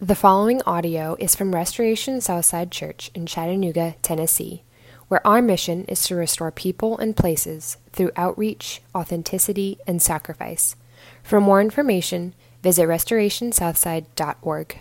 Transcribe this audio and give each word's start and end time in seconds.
The 0.00 0.16
following 0.16 0.60
audio 0.66 1.16
is 1.20 1.36
from 1.36 1.54
Restoration 1.54 2.20
Southside 2.20 2.72
Church 2.72 3.12
in 3.14 3.26
Chattanooga, 3.26 3.94
Tennessee, 4.02 4.64
where 5.06 5.24
our 5.24 5.40
mission 5.40 5.84
is 5.84 6.02
to 6.08 6.16
restore 6.16 6.50
people 6.50 6.98
and 6.98 7.16
places 7.16 7.76
through 7.92 8.10
outreach, 8.16 8.82
authenticity, 8.92 9.78
and 9.86 10.02
sacrifice. 10.02 10.74
For 11.22 11.40
more 11.40 11.60
information, 11.60 12.34
visit 12.60 12.88
restorationsouthside.org. 12.88 14.78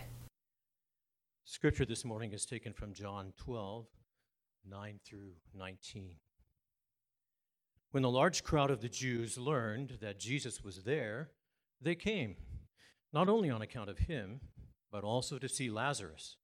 Scripture 1.46 1.86
this 1.86 2.04
morning 2.04 2.34
is 2.34 2.44
taken 2.48 2.74
from 2.74 2.92
John 2.92 3.34
12, 3.38 3.86
9 4.68 5.00
through 5.06 5.34
19. 5.56 6.16
When 7.92 8.02
the 8.02 8.10
large 8.10 8.44
crowd 8.44 8.72
of 8.72 8.82
the 8.82 8.90
Jews 8.90 9.38
learned 9.38 10.00
that 10.02 10.20
Jesus 10.20 10.64
was 10.64 10.82
there, 10.82 11.30
they 11.80 11.94
came, 11.94 12.36
not 13.14 13.30
only 13.30 13.52
on 13.52 13.62
account 13.62 13.92
of 13.92 14.00
him, 14.00 14.40
but 14.94 15.04
also 15.04 15.40
to 15.40 15.50
see 15.50 15.72
Lazarus, 15.72 16.38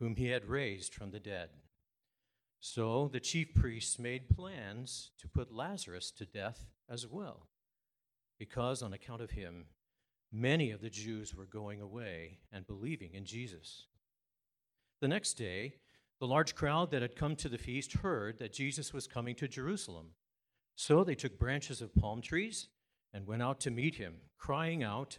whom 0.00 0.16
he 0.16 0.26
had 0.26 0.46
raised 0.46 0.92
from 0.92 1.12
the 1.12 1.20
dead. 1.20 1.50
So 2.58 3.08
the 3.12 3.20
chief 3.20 3.54
priests 3.54 4.00
made 4.00 4.28
plans 4.28 5.12
to 5.20 5.28
put 5.28 5.54
Lazarus 5.54 6.10
to 6.18 6.26
death 6.26 6.66
as 6.90 7.06
well, 7.06 7.46
because 8.36 8.82
on 8.82 8.92
account 8.92 9.22
of 9.22 9.30
him, 9.30 9.66
many 10.32 10.72
of 10.72 10.80
the 10.80 10.90
Jews 10.90 11.36
were 11.36 11.46
going 11.46 11.80
away 11.80 12.40
and 12.52 12.66
believing 12.66 13.14
in 13.14 13.24
Jesus. 13.24 13.86
The 15.00 15.08
next 15.08 15.34
day, 15.34 15.74
the 16.18 16.26
large 16.26 16.56
crowd 16.56 16.90
that 16.90 17.02
had 17.02 17.14
come 17.14 17.36
to 17.36 17.48
the 17.48 17.58
feast 17.58 17.92
heard 17.98 18.40
that 18.40 18.52
Jesus 18.52 18.92
was 18.92 19.06
coming 19.06 19.36
to 19.36 19.46
Jerusalem. 19.46 20.14
So 20.74 21.04
they 21.04 21.14
took 21.14 21.38
branches 21.38 21.80
of 21.80 21.94
palm 21.94 22.22
trees 22.22 22.66
and 23.12 23.26
went 23.26 23.42
out 23.42 23.60
to 23.60 23.70
meet 23.70 23.96
him, 23.96 24.14
crying 24.36 24.82
out, 24.82 25.18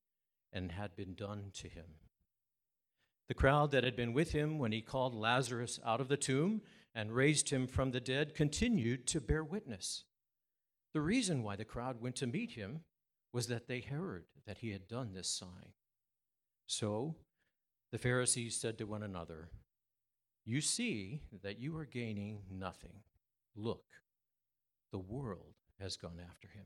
and 0.53 0.71
had 0.71 0.95
been 0.95 1.13
done 1.13 1.51
to 1.53 1.67
him. 1.67 1.85
The 3.27 3.33
crowd 3.33 3.71
that 3.71 3.83
had 3.83 3.95
been 3.95 4.13
with 4.13 4.33
him 4.33 4.59
when 4.59 4.71
he 4.71 4.81
called 4.81 5.15
Lazarus 5.15 5.79
out 5.85 6.01
of 6.01 6.09
the 6.09 6.17
tomb 6.17 6.61
and 6.93 7.13
raised 7.13 7.49
him 7.49 7.67
from 7.67 7.91
the 7.91 8.01
dead 8.01 8.35
continued 8.35 9.07
to 9.07 9.21
bear 9.21 9.43
witness. 9.43 10.03
The 10.93 11.01
reason 11.01 11.43
why 11.43 11.55
the 11.55 11.63
crowd 11.63 12.01
went 12.01 12.17
to 12.17 12.27
meet 12.27 12.51
him 12.51 12.81
was 13.31 13.47
that 13.47 13.67
they 13.67 13.79
heard 13.79 14.25
that 14.45 14.57
he 14.57 14.71
had 14.71 14.87
done 14.87 15.13
this 15.13 15.29
sign. 15.29 15.71
So 16.67 17.15
the 17.91 17.97
Pharisees 17.97 18.59
said 18.59 18.77
to 18.77 18.85
one 18.85 19.03
another, 19.03 19.49
You 20.43 20.59
see 20.59 21.21
that 21.43 21.59
you 21.59 21.77
are 21.77 21.85
gaining 21.85 22.39
nothing. 22.51 23.03
Look, 23.55 23.85
the 24.91 24.99
world 24.99 25.55
has 25.79 25.95
gone 25.95 26.19
after 26.29 26.49
him. 26.49 26.65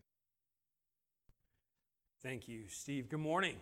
Thank 2.23 2.47
you, 2.47 2.63
Steve. 2.69 3.09
Good 3.09 3.19
morning. 3.19 3.57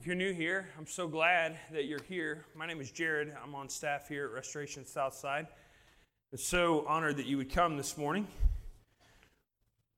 If 0.00 0.06
you're 0.06 0.14
new 0.14 0.32
here, 0.32 0.68
I'm 0.78 0.86
so 0.86 1.08
glad 1.08 1.58
that 1.72 1.86
you're 1.86 2.02
here. 2.08 2.44
My 2.54 2.66
name 2.66 2.80
is 2.80 2.92
Jared. 2.92 3.34
I'm 3.42 3.56
on 3.56 3.68
staff 3.68 4.06
here 4.06 4.26
at 4.26 4.32
Restoration 4.32 4.86
Southside. 4.86 5.48
I'm 6.30 6.38
so 6.38 6.86
honored 6.86 7.16
that 7.16 7.26
you 7.26 7.36
would 7.36 7.52
come 7.52 7.76
this 7.76 7.98
morning. 7.98 8.28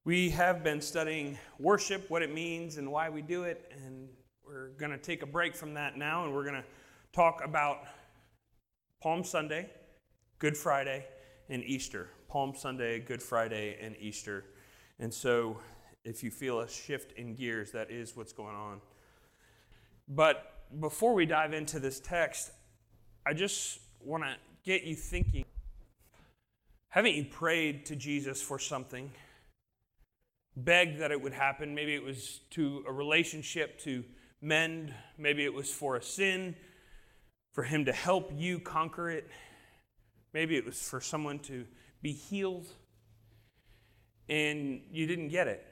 We 0.06 0.30
have 0.30 0.64
been 0.64 0.80
studying 0.80 1.38
worship, 1.58 2.08
what 2.08 2.22
it 2.22 2.32
means, 2.32 2.78
and 2.78 2.90
why 2.90 3.10
we 3.10 3.20
do 3.20 3.42
it, 3.42 3.70
and 3.84 4.08
we're 4.42 4.70
going 4.78 4.90
to 4.90 4.96
take 4.96 5.22
a 5.22 5.26
break 5.26 5.54
from 5.54 5.74
that 5.74 5.98
now, 5.98 6.24
and 6.24 6.34
we're 6.34 6.44
going 6.44 6.62
to 6.62 6.64
talk 7.12 7.42
about 7.44 7.82
Palm 9.02 9.22
Sunday, 9.22 9.68
Good 10.38 10.56
Friday, 10.56 11.04
and 11.50 11.62
Easter. 11.62 12.08
Palm 12.26 12.54
Sunday, 12.56 13.00
Good 13.00 13.22
Friday, 13.22 13.76
and 13.82 13.94
Easter. 14.00 14.46
And 14.98 15.12
so, 15.12 15.58
if 16.04 16.24
you 16.24 16.30
feel 16.30 16.60
a 16.60 16.68
shift 16.68 17.12
in 17.18 17.34
gears, 17.34 17.70
that 17.72 17.90
is 17.90 18.16
what's 18.16 18.32
going 18.32 18.56
on. 18.56 18.80
But 20.12 20.64
before 20.80 21.14
we 21.14 21.24
dive 21.24 21.54
into 21.54 21.78
this 21.78 22.00
text, 22.00 22.50
I 23.24 23.32
just 23.32 23.78
want 24.00 24.24
to 24.24 24.34
get 24.64 24.82
you 24.82 24.96
thinking. 24.96 25.44
Haven't 26.88 27.14
you 27.14 27.24
prayed 27.24 27.86
to 27.86 27.96
Jesus 27.96 28.42
for 28.42 28.58
something? 28.58 29.12
Begged 30.56 30.98
that 30.98 31.12
it 31.12 31.22
would 31.22 31.32
happen? 31.32 31.76
Maybe 31.76 31.94
it 31.94 32.02
was 32.02 32.40
to 32.50 32.84
a 32.88 32.92
relationship 32.92 33.78
to 33.82 34.02
mend, 34.42 34.92
maybe 35.16 35.44
it 35.44 35.54
was 35.54 35.72
for 35.72 35.94
a 35.94 36.02
sin, 36.02 36.56
for 37.52 37.62
Him 37.62 37.84
to 37.84 37.92
help 37.92 38.32
you 38.34 38.58
conquer 38.58 39.10
it. 39.10 39.30
Maybe 40.34 40.56
it 40.56 40.66
was 40.66 40.88
for 40.88 41.00
someone 41.00 41.38
to 41.40 41.66
be 42.02 42.12
healed, 42.12 42.66
and 44.28 44.80
you 44.90 45.06
didn't 45.06 45.28
get 45.28 45.46
it. 45.46 45.64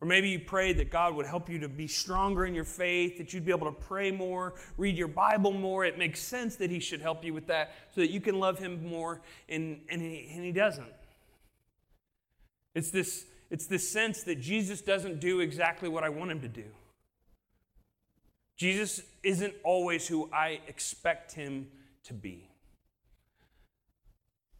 Or 0.00 0.06
maybe 0.06 0.28
you 0.28 0.38
prayed 0.38 0.78
that 0.78 0.90
God 0.90 1.14
would 1.16 1.26
help 1.26 1.48
you 1.48 1.58
to 1.60 1.68
be 1.68 1.88
stronger 1.88 2.46
in 2.46 2.54
your 2.54 2.64
faith, 2.64 3.18
that 3.18 3.32
you'd 3.32 3.44
be 3.44 3.50
able 3.50 3.66
to 3.66 3.80
pray 3.80 4.12
more, 4.12 4.54
read 4.76 4.96
your 4.96 5.08
Bible 5.08 5.50
more. 5.50 5.84
It 5.84 5.98
makes 5.98 6.20
sense 6.20 6.56
that 6.56 6.70
He 6.70 6.78
should 6.78 7.00
help 7.00 7.24
you 7.24 7.34
with 7.34 7.48
that 7.48 7.74
so 7.94 8.00
that 8.02 8.10
you 8.10 8.20
can 8.20 8.38
love 8.38 8.58
Him 8.60 8.86
more, 8.86 9.20
and, 9.48 9.80
and, 9.90 10.00
he, 10.00 10.30
and 10.32 10.44
he 10.44 10.52
doesn't. 10.52 10.86
It's 12.74 12.90
this, 12.90 13.26
it's 13.50 13.66
this 13.66 13.88
sense 13.90 14.22
that 14.22 14.40
Jesus 14.40 14.80
doesn't 14.80 15.18
do 15.18 15.40
exactly 15.40 15.88
what 15.88 16.04
I 16.04 16.10
want 16.10 16.30
Him 16.30 16.42
to 16.42 16.48
do. 16.48 16.66
Jesus 18.56 19.02
isn't 19.24 19.54
always 19.64 20.06
who 20.06 20.30
I 20.32 20.60
expect 20.68 21.32
Him 21.32 21.68
to 22.04 22.14
be. 22.14 22.48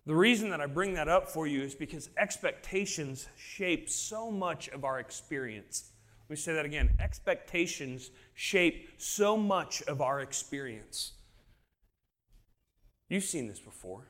The 0.08 0.14
reason 0.14 0.48
that 0.48 0.60
I 0.62 0.64
bring 0.64 0.94
that 0.94 1.06
up 1.06 1.28
for 1.28 1.46
you 1.46 1.60
is 1.60 1.74
because 1.74 2.08
expectations 2.16 3.28
shape 3.36 3.90
so 3.90 4.30
much 4.30 4.68
of 4.70 4.82
our 4.82 5.00
experience. 5.00 5.92
Let 6.22 6.30
me 6.30 6.36
say 6.36 6.54
that 6.54 6.64
again. 6.64 6.96
Expectations 6.98 8.10
shape 8.32 8.88
so 8.96 9.36
much 9.36 9.82
of 9.82 10.00
our 10.00 10.20
experience. 10.20 11.12
You've 13.10 13.24
seen 13.24 13.48
this 13.48 13.60
before. 13.60 14.06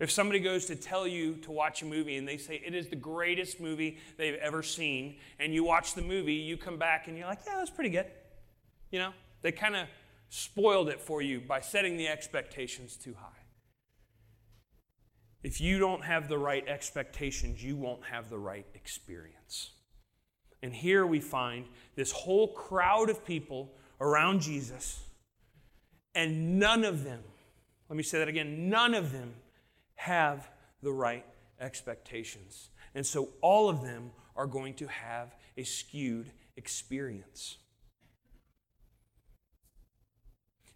If 0.00 0.10
somebody 0.10 0.40
goes 0.40 0.66
to 0.66 0.74
tell 0.74 1.06
you 1.06 1.36
to 1.36 1.52
watch 1.52 1.82
a 1.82 1.84
movie 1.84 2.16
and 2.16 2.26
they 2.26 2.36
say 2.36 2.60
it 2.66 2.74
is 2.74 2.88
the 2.88 2.96
greatest 2.96 3.60
movie 3.60 3.98
they've 4.16 4.40
ever 4.42 4.60
seen, 4.64 5.18
and 5.38 5.54
you 5.54 5.62
watch 5.62 5.94
the 5.94 6.02
movie, 6.02 6.34
you 6.34 6.56
come 6.56 6.78
back 6.78 7.06
and 7.06 7.16
you're 7.16 7.28
like, 7.28 7.42
yeah, 7.46 7.54
that's 7.58 7.70
pretty 7.70 7.90
good. 7.90 8.06
You 8.90 8.98
know, 8.98 9.12
they 9.42 9.52
kind 9.52 9.76
of 9.76 9.86
spoiled 10.30 10.88
it 10.88 11.00
for 11.00 11.22
you 11.22 11.40
by 11.40 11.60
setting 11.60 11.96
the 11.96 12.08
expectations 12.08 12.96
too 12.96 13.14
high. 13.16 13.41
If 15.42 15.60
you 15.60 15.78
don't 15.78 16.04
have 16.04 16.28
the 16.28 16.38
right 16.38 16.66
expectations, 16.68 17.62
you 17.62 17.76
won't 17.76 18.04
have 18.04 18.30
the 18.30 18.38
right 18.38 18.66
experience. 18.74 19.70
And 20.62 20.72
here 20.72 21.04
we 21.04 21.18
find 21.18 21.66
this 21.96 22.12
whole 22.12 22.48
crowd 22.48 23.10
of 23.10 23.24
people 23.24 23.74
around 24.00 24.40
Jesus, 24.40 25.00
and 26.14 26.58
none 26.58 26.84
of 26.84 27.04
them, 27.04 27.22
let 27.88 27.96
me 27.96 28.02
say 28.02 28.18
that 28.18 28.28
again, 28.28 28.68
none 28.68 28.94
of 28.94 29.12
them 29.12 29.34
have 29.96 30.48
the 30.82 30.92
right 30.92 31.26
expectations. 31.60 32.70
And 32.94 33.04
so 33.04 33.30
all 33.40 33.68
of 33.68 33.82
them 33.82 34.10
are 34.36 34.46
going 34.46 34.74
to 34.74 34.86
have 34.86 35.34
a 35.56 35.64
skewed 35.64 36.30
experience. 36.56 37.56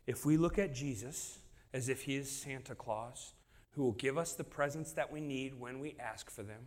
If 0.06 0.24
we 0.24 0.36
look 0.36 0.58
at 0.58 0.74
Jesus 0.74 1.38
as 1.72 1.88
if 1.88 2.02
he 2.02 2.16
is 2.16 2.30
Santa 2.30 2.74
Claus, 2.74 3.32
who 3.76 3.82
will 3.82 3.92
give 3.92 4.16
us 4.16 4.32
the 4.32 4.44
presents 4.44 4.92
that 4.92 5.12
we 5.12 5.20
need 5.20 5.60
when 5.60 5.78
we 5.78 5.94
ask 6.00 6.30
for 6.30 6.42
them, 6.42 6.62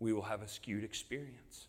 we 0.00 0.12
will 0.12 0.22
have 0.22 0.42
a 0.42 0.48
skewed 0.48 0.82
experience. 0.82 1.68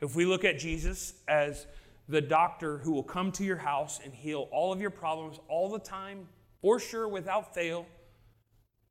If 0.00 0.16
we 0.16 0.24
look 0.24 0.42
at 0.42 0.58
Jesus 0.58 1.12
as 1.28 1.66
the 2.08 2.22
doctor 2.22 2.78
who 2.78 2.92
will 2.92 3.02
come 3.02 3.30
to 3.32 3.44
your 3.44 3.58
house 3.58 4.00
and 4.02 4.12
heal 4.12 4.48
all 4.50 4.72
of 4.72 4.80
your 4.80 4.90
problems 4.90 5.38
all 5.48 5.70
the 5.70 5.78
time, 5.78 6.28
for 6.62 6.80
sure, 6.80 7.06
without 7.06 7.54
fail, 7.54 7.86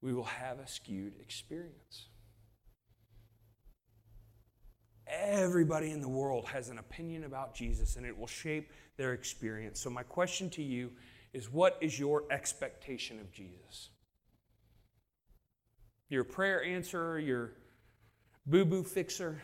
we 0.02 0.14
will 0.14 0.26
have 0.26 0.60
a 0.60 0.68
skewed 0.68 1.14
experience. 1.20 2.08
Everybody 5.08 5.92
in 5.92 6.02
the 6.02 6.08
world 6.08 6.46
has 6.48 6.70
an 6.70 6.78
opinion 6.78 7.24
about 7.24 7.56
Jesus 7.56 7.96
and 7.96 8.06
it 8.06 8.18
will 8.18 8.28
shape 8.28 8.72
their 8.96 9.14
experience. 9.14 9.80
So, 9.80 9.90
my 9.90 10.04
question 10.04 10.50
to 10.52 10.64
you 10.64 10.92
is 11.34 11.52
what 11.52 11.78
is 11.82 12.00
your 12.00 12.24
expectation 12.32 13.20
of 13.20 13.32
Jesus? 13.32 13.90
Your 16.12 16.26
prayer 16.26 16.64
answerer, 16.64 17.18
your 17.18 17.54
boo 18.46 18.66
boo 18.66 18.84
fixer, 18.84 19.42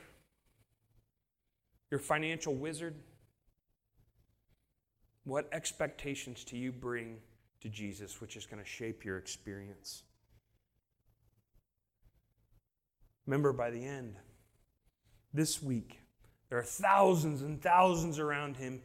your 1.89 1.99
financial 1.99 2.53
wizard? 2.53 2.95
What 5.23 5.47
expectations 5.53 6.43
do 6.43 6.57
you 6.57 6.71
bring 6.71 7.17
to 7.61 7.69
Jesus, 7.69 8.19
which 8.19 8.35
is 8.35 8.45
going 8.45 8.61
to 8.61 8.69
shape 8.69 9.05
your 9.05 9.17
experience? 9.17 10.03
Remember, 13.25 13.53
by 13.53 13.71
the 13.71 13.83
end, 13.83 14.15
this 15.33 15.61
week, 15.61 15.99
there 16.49 16.59
are 16.59 16.63
thousands 16.63 17.41
and 17.41 17.61
thousands 17.61 18.19
around 18.19 18.57
him. 18.57 18.81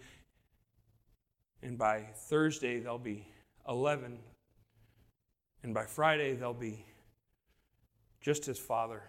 And 1.62 1.78
by 1.78 2.06
Thursday, 2.28 2.80
there'll 2.80 2.98
be 2.98 3.26
11. 3.68 4.18
And 5.62 5.74
by 5.74 5.86
Friday, 5.86 6.34
there'll 6.34 6.54
be 6.54 6.84
just 8.22 8.46
his 8.46 8.58
father. 8.58 9.02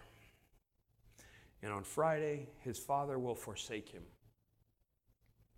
And 1.62 1.72
on 1.72 1.84
Friday, 1.84 2.48
his 2.60 2.78
father 2.78 3.18
will 3.18 3.34
forsake 3.34 3.88
him 3.88 4.02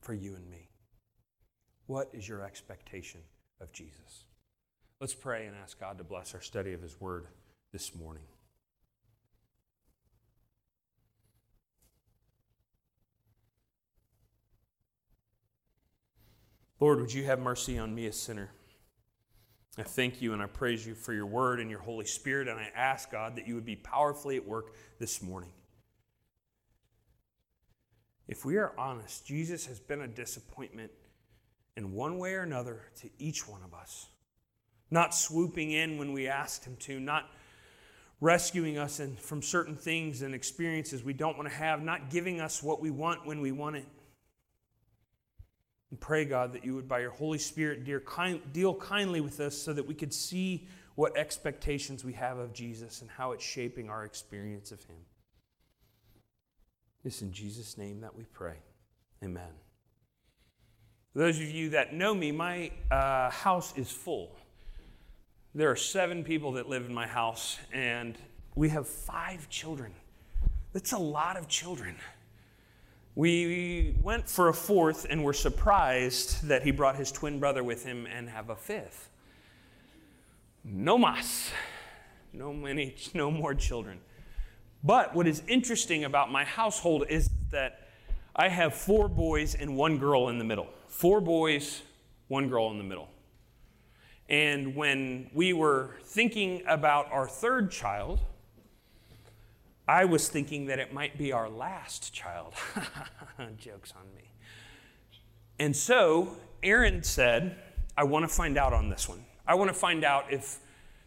for 0.01 0.15
you 0.15 0.37
and 0.37 0.49
me. 0.49 0.69
What 1.87 2.11
is 2.13 2.29
your 2.29 2.43
expectation 2.43 3.21
of 3.61 3.73
Jesus? 3.73 4.25
Let's 5.01 5.15
pray 5.15 5.47
and 5.47 5.57
ask 5.57 5.81
God 5.81 5.99
to 5.99 6.05
bless 6.05 6.35
our 6.35 6.41
study 6.41 6.73
of 6.75 6.83
his 6.83 7.01
word 7.01 7.27
this 7.73 7.95
morning. 7.95 8.23
Lord, 16.79 17.01
would 17.01 17.13
you 17.13 17.25
have 17.25 17.41
mercy 17.41 17.79
on 17.79 17.95
me, 17.95 18.07
a 18.07 18.13
sinner? 18.13 18.51
I 19.79 19.83
thank 19.83 20.23
you 20.23 20.33
and 20.33 20.43
I 20.43 20.47
praise 20.47 20.87
you 20.87 20.95
for 20.95 21.13
your 21.13 21.27
word 21.27 21.61
and 21.61 21.71
your 21.71 21.81
Holy 21.81 22.07
Spirit, 22.07 22.49
and 22.49 22.59
I 22.59 22.71
ask, 22.75 23.11
God, 23.11 23.37
that 23.37 23.47
you 23.47 23.55
would 23.55 23.67
be 23.67 23.77
powerfully 23.77 24.37
at 24.37 24.47
work 24.47 24.75
this 24.99 25.23
morning. 25.23 25.53
If 28.27 28.45
we 28.45 28.57
are 28.57 28.73
honest, 28.79 29.27
Jesus 29.27 29.67
has 29.67 29.79
been 29.79 30.01
a 30.01 30.09
disappointment 30.09 30.91
in 31.77 31.93
one 31.93 32.19
way 32.19 32.35
or 32.35 32.43
another 32.43 32.83
to 33.01 33.11
each 33.19 33.47
one 33.47 33.63
of 33.63 33.75
us. 33.75 34.07
Not 34.91 35.15
swooping 35.15 35.73
in 35.73 35.99
when 35.99 36.13
we 36.13 36.27
asked 36.27 36.65
him 36.65 36.77
to, 36.81 36.99
not 36.99 37.29
rescuing 38.21 38.79
us 38.79 39.01
from 39.21 39.43
certain 39.43 39.77
things 39.77 40.23
and 40.23 40.35
experiences 40.35 41.05
we 41.05 41.13
don't 41.13 41.37
want 41.37 41.51
to 41.51 41.55
have, 41.55 41.83
not 41.83 42.09
giving 42.09 42.41
us 42.41 42.63
what 42.63 42.81
we 42.81 42.91
want 42.91 43.27
when 43.27 43.41
we 43.41 43.53
want 43.53 43.77
it. 43.77 43.85
And 45.91 46.01
pray, 46.01 46.25
God, 46.25 46.53
that 46.53 46.65
you 46.65 46.75
would, 46.75 46.89
by 46.89 47.01
your 47.01 47.11
Holy 47.11 47.39
Spirit, 47.39 47.85
dear, 47.85 48.01
kind, 48.01 48.41
deal 48.53 48.75
kindly 48.75 49.21
with 49.21 49.39
us 49.41 49.57
so 49.57 49.73
that 49.73 49.87
we 49.87 49.95
could 49.95 50.13
see 50.13 50.67
what 50.97 51.17
expectations 51.17 52.05
we 52.05 52.15
have 52.15 52.39
of 52.39 52.53
Jesus 52.53 53.03
and 53.03 53.11
how 53.11 53.33
it's 53.33 53.45
shaping 53.45 53.89
our 53.89 54.05
experience 54.05 54.73
of 54.73 54.83
him. 54.85 54.97
It's 57.05 57.23
in 57.23 57.33
Jesus' 57.33 57.79
name 57.79 58.01
that 58.01 58.17
we 58.17 58.25
pray. 58.33 58.57
Amen. 59.23 59.53
For 61.13 61.21
those 61.21 61.37
of 61.37 61.51
you 61.51 61.71
that 61.71 61.95
know 61.95 62.15
me, 62.15 62.33
my 62.33 62.73
uh, 62.91 63.31
house 63.31 63.73
is 63.77 63.91
full. 63.91 64.37
There 65.55 65.71
are 65.71 65.77
seven 65.77 66.25
people 66.25 66.53
that 66.53 66.69
live 66.69 66.85
in 66.85 66.93
my 66.93 67.07
house, 67.07 67.59
and 67.73 68.19
we 68.55 68.69
have 68.71 68.89
five 68.89 69.49
children. 69.49 69.95
That's 70.73 70.93
a 70.93 70.99
lot 70.99 71.37
of 71.37 71.49
children. 71.49 71.97
We 73.17 73.97
went 74.03 74.29
for 74.29 74.49
a 74.49 74.55
fourth 74.55 75.07
and 75.09 75.25
were 75.25 75.33
surprised 75.33 76.49
that 76.49 76.65
he 76.65 76.71
brought 76.71 76.97
his 76.97 77.11
twin 77.11 77.41
brother 77.41 77.65
with 77.65 77.83
him 77.83 78.07
and 78.07 78.29
have 78.29 78.51
a 78.51 78.57
fifth. 78.57 79.09
No 80.63 80.99
mas. 80.99 81.51
No 82.35 82.53
many, 82.53 82.95
no 83.15 83.31
more 83.31 83.55
children. 83.55 84.01
But 84.85 85.15
what 85.15 85.27
is 85.27 85.43
interesting 85.49 86.05
about 86.05 86.31
my 86.31 86.45
household 86.45 87.07
is 87.09 87.31
that 87.51 87.89
I 88.37 88.49
have 88.49 88.75
four 88.75 89.09
boys 89.09 89.55
and 89.55 89.79
one 89.79 89.97
girl 89.97 90.29
in 90.29 90.39
the 90.39 90.45
middle. 90.45 90.69
Four 90.87 91.23
boys, 91.23 91.81
one 92.29 92.51
girl 92.51 92.71
in 92.71 92.77
the 92.77 92.85
middle. 92.85 93.09
And 94.29 94.77
when 94.77 95.31
we 95.33 95.55
were 95.55 95.97
thinking 96.05 96.63
about 96.67 97.11
our 97.11 97.27
third 97.27 97.71
child, 97.71 98.21
I 99.89 100.05
was 100.05 100.29
thinking 100.29 100.67
that 100.67 100.79
it 100.79 100.93
might 100.93 101.17
be 101.17 101.33
our 101.33 101.49
last 101.49 102.13
child. 102.13 102.55
Joke's 103.59 103.93
on 103.93 104.15
me. 104.17 104.31
And 105.59 105.75
so 105.75 106.37
Aaron 106.63 107.03
said, 107.03 107.57
I 107.97 108.05
want 108.05 108.25
to 108.25 108.29
find 108.29 108.59
out 108.59 108.73
on 108.73 108.89
this 108.89 109.09
one. 109.09 109.25
I 109.47 109.55
want 109.55 109.69
to 109.69 109.75
find 109.75 110.05
out 110.05 110.33
if 110.33 110.59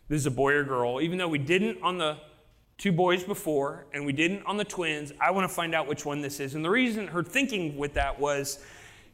this 0.07 0.21
is 0.21 0.25
a 0.25 0.31
boy 0.31 0.53
or 0.53 0.63
girl, 0.63 1.01
even 1.01 1.17
though 1.17 1.27
we 1.27 1.37
didn't 1.37 1.81
on 1.83 1.97
the 1.97 2.17
two 2.77 2.93
boys 2.93 3.23
before 3.23 3.85
and 3.93 4.05
we 4.05 4.13
didn't 4.13 4.43
on 4.45 4.55
the 4.55 4.63
twins. 4.63 5.11
I 5.19 5.31
want 5.31 5.47
to 5.47 5.53
find 5.53 5.75
out 5.75 5.85
which 5.85 6.05
one 6.05 6.21
this 6.21 6.39
is. 6.39 6.55
And 6.55 6.63
the 6.63 6.69
reason 6.69 7.07
her 7.07 7.21
thinking 7.21 7.77
with 7.77 7.93
that 7.95 8.17
was 8.17 8.63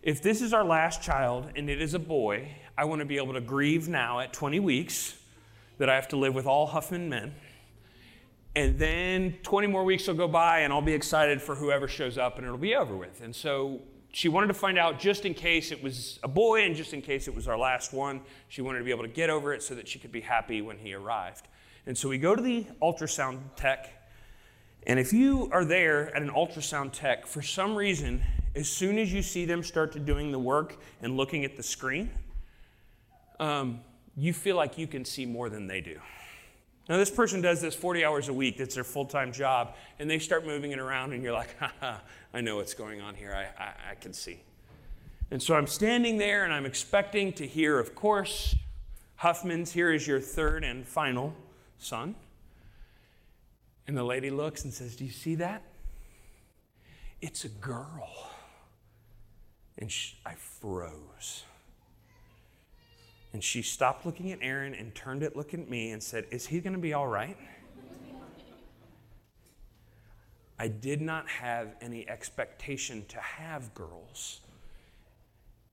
if 0.03 0.21
this 0.21 0.43
is 0.43 0.53
our 0.53 0.63
last 0.63 1.01
child 1.01 1.49
and 1.55 1.67
it 1.69 1.81
is 1.81 1.95
a 1.95 1.99
boy, 1.99 2.47
I 2.77 2.85
want 2.85 2.99
to 2.99 3.05
be 3.05 3.17
able 3.17 3.33
to 3.33 3.41
grieve 3.41 3.89
now 3.89 4.19
at 4.19 4.31
20 4.31 4.59
weeks 4.59 5.15
that 5.79 5.89
I 5.89 5.95
have 5.95 6.07
to 6.09 6.17
live 6.17 6.35
with 6.35 6.45
all 6.45 6.67
Huffman 6.67 7.09
men 7.09 7.33
and 8.55 8.79
then 8.79 9.37
20 9.43 9.67
more 9.67 9.83
weeks 9.83 10.07
will 10.07 10.15
go 10.15 10.27
by 10.27 10.59
and 10.59 10.71
I'll 10.71 10.81
be 10.81 10.93
excited 10.93 11.41
for 11.41 11.55
whoever 11.55 11.87
shows 11.87 12.17
up 12.17 12.37
and 12.37 12.45
it'll 12.45 12.57
be 12.57 12.75
over 12.75 12.95
with. 12.95 13.21
And 13.21 13.35
so 13.35 13.81
she 14.13 14.29
wanted 14.29 14.47
to 14.47 14.53
find 14.53 14.77
out 14.77 14.97
just 14.97 15.25
in 15.25 15.33
case 15.33 15.73
it 15.73 15.83
was 15.83 16.19
a 16.23 16.27
boy 16.29 16.63
and 16.63 16.73
just 16.73 16.93
in 16.93 17.01
case 17.01 17.27
it 17.27 17.35
was 17.35 17.49
our 17.49 17.57
last 17.57 17.91
one. 17.91 18.21
She 18.47 18.61
wanted 18.61 18.79
to 18.79 18.85
be 18.85 18.91
able 18.91 19.03
to 19.03 19.09
get 19.09 19.29
over 19.29 19.53
it 19.53 19.61
so 19.61 19.75
that 19.75 19.89
she 19.89 19.99
could 19.99 20.11
be 20.11 20.21
happy 20.21 20.61
when 20.61 20.77
he 20.77 20.93
arrived. 20.93 21.49
And 21.85 21.97
so 21.97 22.07
we 22.07 22.17
go 22.17 22.33
to 22.33 22.41
the 22.41 22.65
ultrasound 22.81 23.39
tech. 23.57 23.89
And 24.87 24.99
if 24.99 25.11
you 25.11 25.49
are 25.51 25.65
there 25.65 26.15
at 26.15 26.21
an 26.21 26.29
ultrasound 26.29 26.93
tech, 26.93 27.27
for 27.27 27.41
some 27.41 27.75
reason, 27.75 28.23
as 28.55 28.69
soon 28.69 28.97
as 28.97 29.11
you 29.11 29.21
see 29.21 29.43
them 29.43 29.63
start 29.63 29.91
to 29.93 29.99
doing 29.99 30.31
the 30.31 30.39
work 30.39 30.77
and 31.01 31.17
looking 31.17 31.43
at 31.43 31.57
the 31.57 31.63
screen, 31.63 32.09
um, 33.39 33.81
you 34.15 34.31
feel 34.31 34.55
like 34.55 34.77
you 34.77 34.87
can 34.87 35.03
see 35.03 35.25
more 35.25 35.49
than 35.49 35.67
they 35.67 35.81
do. 35.81 35.99
Now, 36.87 36.97
this 36.97 37.09
person 37.09 37.41
does 37.41 37.61
this 37.61 37.73
40 37.73 38.05
hours 38.05 38.29
a 38.29 38.33
week, 38.33 38.57
that's 38.57 38.75
their 38.75 38.83
full 38.83 39.05
time 39.05 39.31
job, 39.31 39.75
and 39.97 40.09
they 40.09 40.19
start 40.19 40.45
moving 40.45 40.71
it 40.71 40.79
around, 40.79 41.13
and 41.13 41.23
you're 41.23 41.33
like, 41.33 41.57
ha, 41.79 42.01
I 42.33 42.41
know 42.41 42.57
what's 42.57 42.73
going 42.73 43.01
on 43.01 43.15
here. 43.15 43.33
I, 43.33 43.63
I, 43.63 43.73
I 43.91 43.95
can 43.95 44.13
see. 44.13 44.41
And 45.31 45.41
so 45.41 45.55
I'm 45.55 45.67
standing 45.67 46.17
there, 46.17 46.43
and 46.43 46.53
I'm 46.53 46.65
expecting 46.65 47.33
to 47.33 47.47
hear, 47.47 47.79
of 47.79 47.95
course, 47.95 48.55
Huffman's, 49.15 49.71
here 49.71 49.91
is 49.91 50.07
your 50.07 50.19
third 50.19 50.63
and 50.63 50.85
final 50.85 51.33
son. 51.79 52.15
And 53.87 53.97
the 53.97 54.03
lady 54.03 54.29
looks 54.29 54.63
and 54.63 54.73
says, 54.73 54.95
Do 54.95 55.05
you 55.05 55.11
see 55.11 55.35
that? 55.35 55.63
It's 57.21 57.45
a 57.45 57.49
girl. 57.49 58.31
And 59.77 59.91
she, 59.91 60.15
I 60.25 60.33
froze. 60.33 61.43
And 63.35 63.43
she 63.43 63.63
stopped 63.63 64.05
looking 64.05 64.31
at 64.31 64.39
Aaron 64.41 64.73
and 64.73 64.95
turned 64.95 65.21
it 65.21 65.35
looking 65.35 65.59
at 65.59 65.69
me 65.69 65.91
and 65.91 66.01
said, 66.01 66.25
Is 66.31 66.47
he 66.47 66.61
going 66.61 66.71
to 66.71 66.79
be 66.79 66.93
all 66.93 67.05
right? 67.05 67.35
I 70.57 70.69
did 70.69 71.01
not 71.01 71.27
have 71.27 71.75
any 71.81 72.07
expectation 72.07 73.03
to 73.09 73.17
have 73.17 73.73
girls, 73.73 74.39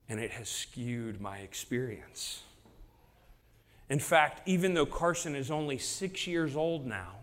and 0.09 0.19
it 0.19 0.31
has 0.31 0.49
skewed 0.49 1.21
my 1.21 1.37
experience. 1.37 2.41
In 3.89 3.99
fact, 3.99 4.45
even 4.45 4.73
though 4.73 4.85
Carson 4.85 5.33
is 5.33 5.49
only 5.49 5.77
six 5.77 6.27
years 6.27 6.57
old 6.57 6.85
now, 6.85 7.13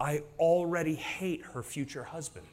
I 0.00 0.24
already 0.40 0.96
hate 0.96 1.42
her 1.54 1.62
future 1.62 2.02
husband. 2.02 2.48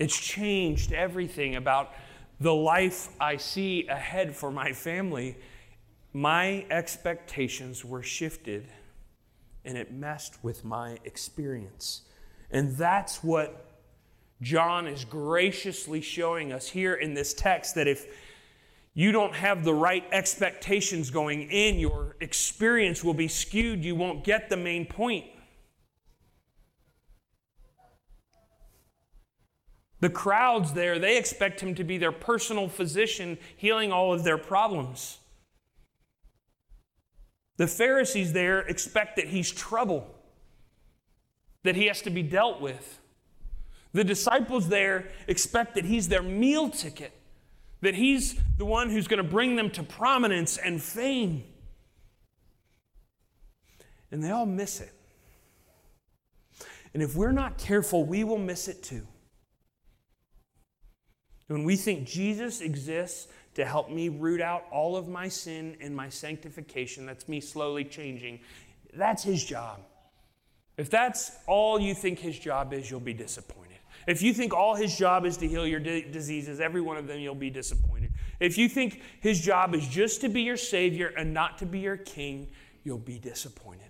it's 0.00 0.18
changed 0.18 0.92
everything 0.92 1.54
about 1.54 1.92
the 2.40 2.54
life 2.54 3.08
I 3.20 3.36
see 3.36 3.86
ahead 3.86 4.34
for 4.34 4.50
my 4.50 4.72
family, 4.72 5.36
my 6.12 6.66
expectations 6.70 7.84
were 7.84 8.02
shifted 8.02 8.66
and 9.64 9.78
it 9.78 9.92
messed 9.92 10.42
with 10.42 10.64
my 10.64 10.98
experience. 11.04 12.02
And 12.50 12.76
that's 12.76 13.24
what 13.24 13.80
John 14.42 14.86
is 14.86 15.04
graciously 15.04 16.00
showing 16.00 16.52
us 16.52 16.68
here 16.68 16.94
in 16.94 17.14
this 17.14 17.34
text 17.34 17.74
that 17.76 17.88
if 17.88 18.06
you 18.92 19.10
don't 19.10 19.34
have 19.34 19.64
the 19.64 19.74
right 19.74 20.04
expectations 20.12 21.10
going 21.10 21.50
in, 21.50 21.78
your 21.78 22.16
experience 22.20 23.02
will 23.02 23.14
be 23.14 23.26
skewed. 23.26 23.84
You 23.84 23.96
won't 23.96 24.22
get 24.22 24.48
the 24.48 24.56
main 24.56 24.86
point. 24.86 25.24
The 30.04 30.10
crowds 30.10 30.74
there, 30.74 30.98
they 30.98 31.16
expect 31.16 31.62
him 31.62 31.74
to 31.76 31.82
be 31.82 31.96
their 31.96 32.12
personal 32.12 32.68
physician, 32.68 33.38
healing 33.56 33.90
all 33.90 34.12
of 34.12 34.22
their 34.22 34.36
problems. 34.36 35.16
The 37.56 37.66
Pharisees 37.66 38.34
there 38.34 38.60
expect 38.60 39.16
that 39.16 39.28
he's 39.28 39.50
trouble, 39.50 40.14
that 41.62 41.74
he 41.74 41.86
has 41.86 42.02
to 42.02 42.10
be 42.10 42.22
dealt 42.22 42.60
with. 42.60 43.00
The 43.94 44.04
disciples 44.04 44.68
there 44.68 45.08
expect 45.26 45.74
that 45.74 45.86
he's 45.86 46.08
their 46.08 46.22
meal 46.22 46.68
ticket, 46.68 47.18
that 47.80 47.94
he's 47.94 48.38
the 48.58 48.66
one 48.66 48.90
who's 48.90 49.08
going 49.08 49.24
to 49.24 49.30
bring 49.30 49.56
them 49.56 49.70
to 49.70 49.82
prominence 49.82 50.58
and 50.58 50.82
fame. 50.82 51.44
And 54.12 54.22
they 54.22 54.30
all 54.30 54.44
miss 54.44 54.82
it. 54.82 54.92
And 56.92 57.02
if 57.02 57.16
we're 57.16 57.32
not 57.32 57.56
careful, 57.56 58.04
we 58.04 58.22
will 58.22 58.36
miss 58.36 58.68
it 58.68 58.82
too. 58.82 59.06
When 61.46 61.64
we 61.64 61.76
think 61.76 62.06
Jesus 62.06 62.60
exists 62.60 63.28
to 63.54 63.64
help 63.64 63.90
me 63.90 64.08
root 64.08 64.40
out 64.40 64.64
all 64.70 64.96
of 64.96 65.08
my 65.08 65.28
sin 65.28 65.76
and 65.80 65.94
my 65.94 66.08
sanctification, 66.08 67.06
that's 67.06 67.28
me 67.28 67.40
slowly 67.40 67.84
changing, 67.84 68.40
that's 68.94 69.22
his 69.22 69.44
job. 69.44 69.80
If 70.76 70.90
that's 70.90 71.32
all 71.46 71.78
you 71.78 71.94
think 71.94 72.18
his 72.18 72.38
job 72.38 72.72
is, 72.72 72.90
you'll 72.90 73.00
be 73.00 73.12
disappointed. 73.12 73.78
If 74.06 74.22
you 74.22 74.34
think 74.34 74.52
all 74.52 74.74
his 74.74 74.96
job 74.96 75.24
is 75.24 75.36
to 75.38 75.48
heal 75.48 75.66
your 75.66 75.80
di- 75.80 76.10
diseases, 76.10 76.60
every 76.60 76.80
one 76.80 76.96
of 76.96 77.06
them, 77.06 77.20
you'll 77.20 77.34
be 77.34 77.50
disappointed. 77.50 78.12
If 78.40 78.58
you 78.58 78.68
think 78.68 79.00
his 79.20 79.40
job 79.40 79.74
is 79.74 79.86
just 79.86 80.20
to 80.22 80.28
be 80.28 80.42
your 80.42 80.56
Savior 80.56 81.12
and 81.16 81.32
not 81.32 81.58
to 81.58 81.66
be 81.66 81.78
your 81.78 81.96
King, 81.96 82.48
you'll 82.82 82.98
be 82.98 83.18
disappointed. 83.18 83.80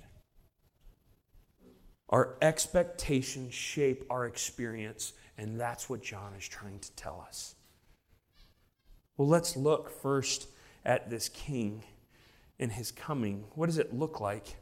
Our 2.10 2.36
expectations 2.42 3.54
shape 3.54 4.04
our 4.10 4.26
experience, 4.26 5.14
and 5.36 5.58
that's 5.60 5.88
what 5.88 6.02
John 6.02 6.34
is 6.38 6.46
trying 6.46 6.78
to 6.80 6.92
tell 6.92 7.24
us. 7.26 7.54
Well, 9.16 9.28
let's 9.28 9.56
look 9.56 9.90
first 9.90 10.48
at 10.84 11.10
this 11.10 11.28
king 11.28 11.84
and 12.58 12.72
his 12.72 12.90
coming. 12.90 13.44
What 13.54 13.66
does 13.66 13.78
it 13.78 13.94
look 13.94 14.20
like 14.20 14.56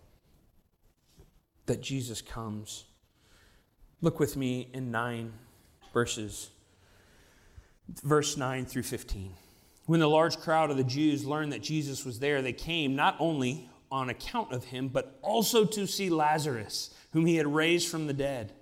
that 1.67 1.81
Jesus 1.81 2.21
comes? 2.21 2.85
Look 4.01 4.19
with 4.19 4.37
me 4.37 4.69
in 4.73 4.91
9 4.91 5.33
verses, 5.93 6.51
verse 8.03 8.37
9 8.37 8.65
through 8.67 8.83
15. 8.83 9.35
When 9.87 10.01
the 10.01 10.09
large 10.09 10.39
crowd 10.39 10.71
of 10.71 10.77
the 10.77 10.85
Jews 10.85 11.25
learned 11.25 11.53
that 11.53 11.63
Jesus 11.63 12.05
was 12.05 12.19
there, 12.19 12.41
they 12.41 12.53
came 12.53 12.95
not 12.95 13.17
only 13.19 13.69
on 13.91 14.09
account 14.09 14.53
of 14.53 14.65
him, 14.65 14.89
but 14.89 15.19
also 15.23 15.65
to 15.65 15.87
see 15.87 16.09
Lazarus, 16.09 16.95
whom 17.13 17.27
he 17.27 17.37
had 17.37 17.47
raised 17.47 17.89
from 17.89 18.07
the 18.07 18.15
dead. 18.15 18.53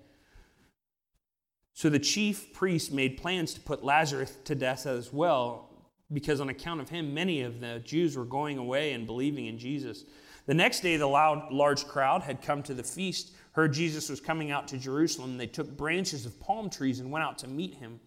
So 1.81 1.89
the 1.89 1.99
chief 1.99 2.53
priests 2.53 2.91
made 2.91 3.17
plans 3.17 3.55
to 3.55 3.61
put 3.63 3.83
Lazarus 3.83 4.37
to 4.45 4.55
death 4.55 4.85
as 4.85 5.15
well, 5.15 5.71
because 6.13 6.39
on 6.39 6.51
account 6.51 6.83
of 6.83 6.91
him, 6.91 7.15
many 7.15 7.41
of 7.41 7.59
the 7.59 7.81
Jews 7.83 8.19
were 8.19 8.27
going 8.27 8.59
away 8.59 8.93
and 8.93 9.07
believing 9.07 9.47
in 9.47 9.57
Jesus. 9.57 10.05
The 10.45 10.53
next 10.53 10.81
day, 10.81 10.99
the 10.99 11.07
loud, 11.07 11.51
large 11.51 11.87
crowd 11.87 12.21
had 12.21 12.43
come 12.43 12.63
to 12.65 12.75
the 12.75 12.83
feast, 12.83 13.33
heard 13.53 13.73
Jesus 13.73 14.11
was 14.11 14.21
coming 14.21 14.51
out 14.51 14.69
to 14.69 14.77
Jerusalem. 14.77 15.39
They 15.39 15.47
took 15.47 15.75
branches 15.75 16.27
of 16.27 16.39
palm 16.39 16.69
trees 16.69 17.01
and 17.01 17.11
went 17.11 17.25
out 17.25 17.39
to 17.39 17.49
meet 17.49 17.77
him, 17.77 17.99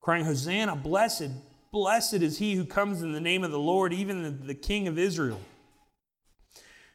crying, 0.00 0.24
Hosanna, 0.24 0.76
blessed, 0.76 1.32
blessed 1.72 2.22
is 2.22 2.38
he 2.38 2.54
who 2.54 2.64
comes 2.64 3.02
in 3.02 3.10
the 3.10 3.20
name 3.20 3.42
of 3.42 3.50
the 3.50 3.58
Lord, 3.58 3.92
even 3.92 4.22
the, 4.22 4.30
the 4.30 4.54
King 4.54 4.86
of 4.86 4.96
Israel. 4.96 5.40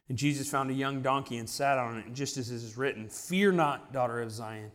And 0.08 0.18
Jesus 0.18 0.50
found 0.50 0.72
a 0.72 0.74
young 0.74 1.01
donkey 1.01 1.36
and 1.36 1.50
sat 1.50 1.77
on 1.77 1.98
it, 1.98 2.13
just 2.13 2.38
as 2.38 2.50
it 2.50 2.56
is 2.56 2.77
written 2.77 3.10
Fear 3.10 3.51
not, 3.51 3.92
daughter 3.92 4.22
of 4.22 4.32
Zion. 4.32 4.72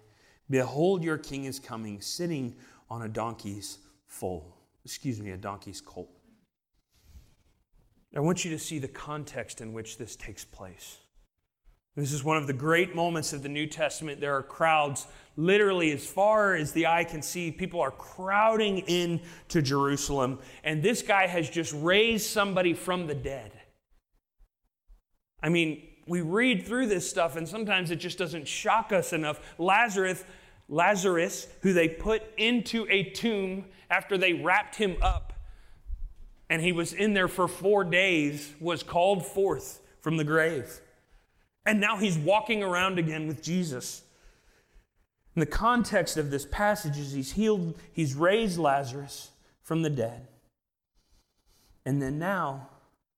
Behold, 0.50 1.04
your 1.04 1.18
king 1.18 1.44
is 1.44 1.58
coming, 1.58 2.00
sitting 2.00 2.54
on 2.90 3.02
a 3.02 3.08
donkey's 3.08 3.78
foal. 4.06 4.56
Excuse 4.84 5.20
me, 5.20 5.30
a 5.30 5.36
donkey's 5.36 5.80
colt. 5.80 6.10
I 8.16 8.20
want 8.20 8.44
you 8.44 8.50
to 8.52 8.58
see 8.58 8.78
the 8.78 8.88
context 8.88 9.60
in 9.60 9.72
which 9.72 9.98
this 9.98 10.16
takes 10.16 10.44
place. 10.44 10.98
This 11.94 12.12
is 12.12 12.24
one 12.24 12.36
of 12.36 12.46
the 12.46 12.52
great 12.52 12.94
moments 12.94 13.32
of 13.32 13.42
the 13.42 13.48
New 13.48 13.66
Testament. 13.66 14.20
There 14.20 14.34
are 14.34 14.42
crowds, 14.42 15.06
literally 15.36 15.90
as 15.90 16.06
far 16.06 16.54
as 16.54 16.72
the 16.72 16.86
eye 16.86 17.04
can 17.04 17.20
see. 17.20 17.50
People 17.50 17.80
are 17.80 17.90
crowding 17.90 18.78
in 18.86 19.20
to 19.48 19.60
Jerusalem, 19.60 20.38
and 20.62 20.82
this 20.82 21.02
guy 21.02 21.26
has 21.26 21.50
just 21.50 21.74
raised 21.74 22.26
somebody 22.26 22.72
from 22.72 23.08
the 23.08 23.14
dead. 23.14 23.52
I 25.42 25.48
mean, 25.48 25.82
we 26.08 26.22
read 26.22 26.66
through 26.66 26.86
this 26.86 27.08
stuff 27.08 27.36
and 27.36 27.46
sometimes 27.46 27.90
it 27.90 27.96
just 27.96 28.18
doesn't 28.18 28.48
shock 28.48 28.92
us 28.92 29.12
enough. 29.12 29.40
Lazarus, 29.58 30.24
Lazarus, 30.68 31.48
who 31.62 31.72
they 31.72 31.88
put 31.88 32.22
into 32.36 32.86
a 32.90 33.04
tomb 33.04 33.64
after 33.90 34.18
they 34.18 34.34
wrapped 34.34 34.76
him 34.76 34.96
up 35.00 35.32
and 36.50 36.62
he 36.62 36.72
was 36.72 36.92
in 36.92 37.14
there 37.14 37.28
for 37.28 37.48
4 37.48 37.84
days, 37.84 38.54
was 38.60 38.82
called 38.82 39.26
forth 39.26 39.80
from 40.00 40.16
the 40.16 40.24
grave. 40.24 40.80
And 41.66 41.80
now 41.80 41.98
he's 41.98 42.16
walking 42.16 42.62
around 42.62 42.98
again 42.98 43.26
with 43.26 43.42
Jesus. 43.42 44.02
And 45.34 45.42
the 45.42 45.46
context 45.46 46.16
of 46.16 46.30
this 46.30 46.46
passage 46.46 46.96
is 46.96 47.12
he's 47.12 47.32
healed, 47.32 47.78
he's 47.92 48.14
raised 48.14 48.58
Lazarus 48.58 49.30
from 49.62 49.82
the 49.82 49.90
dead. 49.90 50.26
And 51.84 52.00
then 52.00 52.18
now 52.18 52.68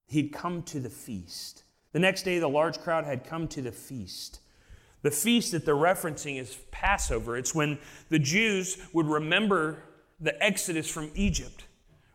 he'd 0.06 0.32
come 0.32 0.62
to 0.64 0.80
the 0.80 0.90
feast. 0.90 1.62
The 1.92 2.00
next 2.00 2.24
day, 2.24 2.38
the 2.38 2.48
large 2.48 2.78
crowd 2.80 3.04
had 3.04 3.24
come 3.24 3.48
to 3.48 3.62
the 3.62 3.72
feast. 3.72 4.40
The 5.02 5.10
feast 5.10 5.52
that 5.52 5.64
they're 5.64 5.74
referencing 5.74 6.38
is 6.38 6.58
Passover. 6.70 7.36
It's 7.36 7.54
when 7.54 7.78
the 8.10 8.18
Jews 8.18 8.78
would 8.92 9.06
remember 9.06 9.82
the 10.20 10.42
exodus 10.42 10.88
from 10.88 11.10
Egypt, 11.14 11.64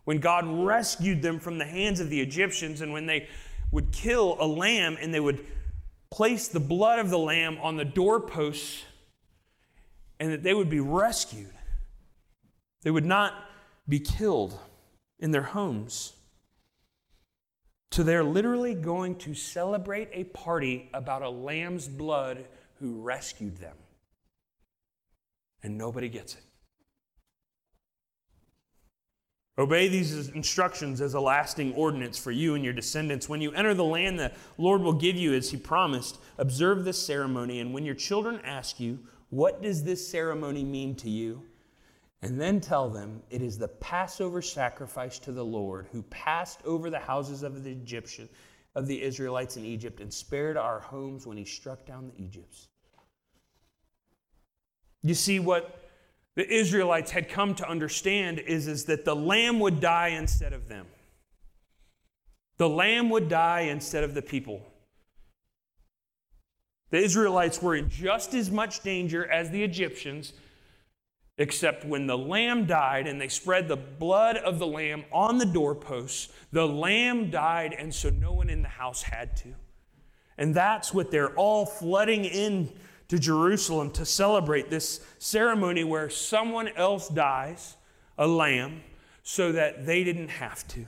when 0.03 0.19
God 0.19 0.45
rescued 0.47 1.21
them 1.21 1.39
from 1.39 1.57
the 1.57 1.65
hands 1.65 1.99
of 1.99 2.09
the 2.09 2.21
Egyptians, 2.21 2.81
and 2.81 2.93
when 2.93 3.07
they 3.07 3.27
would 3.71 3.91
kill 3.91 4.37
a 4.39 4.45
lamb 4.45 4.97
and 5.01 5.13
they 5.13 5.19
would 5.19 5.45
place 6.11 6.47
the 6.47 6.59
blood 6.59 6.99
of 6.99 7.09
the 7.09 7.17
lamb 7.17 7.57
on 7.61 7.77
the 7.77 7.85
doorposts, 7.85 8.83
and 10.19 10.31
that 10.31 10.43
they 10.43 10.53
would 10.53 10.69
be 10.69 10.79
rescued. 10.79 11.51
They 12.83 12.91
would 12.91 13.05
not 13.05 13.33
be 13.89 13.99
killed 13.99 14.57
in 15.19 15.31
their 15.31 15.41
homes. 15.41 16.13
So 17.91 18.03
they're 18.03 18.23
literally 18.23 18.75
going 18.75 19.15
to 19.19 19.33
celebrate 19.33 20.09
a 20.13 20.25
party 20.25 20.89
about 20.93 21.21
a 21.21 21.29
lamb's 21.29 21.87
blood 21.87 22.45
who 22.79 23.01
rescued 23.01 23.57
them. 23.57 23.75
And 25.63 25.77
nobody 25.77 26.09
gets 26.09 26.35
it. 26.35 26.43
Obey 29.57 29.87
these 29.87 30.27
instructions 30.29 30.99
as 30.99 31.13
a 31.13 31.19
lasting 31.19 31.73
ordinance 31.75 32.17
for 32.17 32.31
you 32.31 32.55
and 32.55 32.63
your 32.63 32.73
descendants. 32.73 33.29
When 33.29 33.39
you 33.39 33.53
enter 33.53 33.73
the 33.73 33.85
land 33.85 34.19
the 34.19 34.33
Lord 34.57 34.81
will 34.81 34.93
give 34.93 35.15
you 35.15 35.33
as 35.33 35.49
he 35.49 35.57
promised, 35.57 36.19
observe 36.37 36.83
this 36.83 37.03
ceremony. 37.03 37.61
And 37.61 37.73
when 37.73 37.85
your 37.85 37.95
children 37.95 38.41
ask 38.43 38.79
you, 38.79 38.99
What 39.29 39.61
does 39.61 39.83
this 39.83 40.05
ceremony 40.05 40.63
mean 40.63 40.95
to 40.95 41.09
you? 41.09 41.41
And 42.21 42.39
then 42.39 42.59
tell 42.59 42.89
them 42.89 43.21
it 43.29 43.41
is 43.41 43.57
the 43.57 43.67
Passover 43.67 44.41
sacrifice 44.41 45.19
to 45.19 45.31
the 45.31 45.45
Lord 45.45 45.87
who 45.91 46.01
passed 46.03 46.59
over 46.65 46.89
the 46.89 46.99
houses 46.99 47.43
of 47.43 47.63
the 47.63 47.71
Egyptians 47.71 48.29
of 48.75 48.87
the 48.87 49.01
Israelites 49.01 49.57
in 49.57 49.65
Egypt 49.65 50.01
and 50.01 50.13
spared 50.13 50.57
our 50.57 50.79
homes 50.79 51.25
when 51.25 51.37
he 51.37 51.45
struck 51.45 51.85
down 51.85 52.07
the 52.07 52.23
Egypts. 52.23 52.67
You 55.01 55.13
see 55.13 55.39
what 55.39 55.81
the 56.35 56.51
Israelites 56.53 57.11
had 57.11 57.29
come 57.29 57.55
to 57.55 57.69
understand 57.69 58.39
is, 58.39 58.67
is 58.67 58.85
that 58.85 59.05
the 59.05 59.15
lamb 59.15 59.59
would 59.59 59.79
die 59.79 60.09
instead 60.09 60.51
of 60.51 60.67
them. 60.67 60.87
The 62.57 62.67
lamb 62.67 63.09
would 63.09 63.29
die 63.29 63.61
instead 63.61 64.03
of 64.03 64.13
the 64.13 64.21
people. 64.21 64.61
The 66.89 66.97
Israelites 66.97 67.61
were 67.61 67.75
in 67.75 67.89
just 67.89 68.33
as 68.33 68.51
much 68.51 68.81
danger 68.81 69.29
as 69.29 69.49
the 69.49 69.63
Egyptians 69.63 70.33
Except 71.37 71.83
when 71.83 72.07
the 72.07 72.17
lamb 72.17 72.65
died 72.65 73.07
and 73.07 73.19
they 73.19 73.27
spread 73.27 73.67
the 73.67 73.75
blood 73.75 74.37
of 74.37 74.57
the 74.57 74.67
lamb 74.67 75.03
on 75.11 75.37
the 75.37 75.45
doorposts, 75.45 76.31
the 76.51 76.65
lamb 76.65 77.29
died, 77.29 77.73
and 77.77 77.93
so 77.93 78.09
no 78.09 78.31
one 78.31 78.49
in 78.49 78.61
the 78.61 78.69
house 78.69 79.01
had 79.01 79.35
to. 79.37 79.53
And 80.37 80.55
that's 80.55 80.93
what 80.93 81.11
they're 81.11 81.35
all 81.35 81.65
flooding 81.65 82.23
in 82.23 82.71
to 83.09 83.19
Jerusalem 83.19 83.91
to 83.91 84.05
celebrate 84.05 84.69
this 84.69 85.01
ceremony 85.19 85.83
where 85.83 86.09
someone 86.09 86.69
else 86.69 87.09
dies, 87.09 87.75
a 88.17 88.27
lamb, 88.27 88.81
so 89.23 89.51
that 89.51 89.85
they 89.85 90.03
didn't 90.03 90.29
have 90.29 90.65
to. 90.69 90.87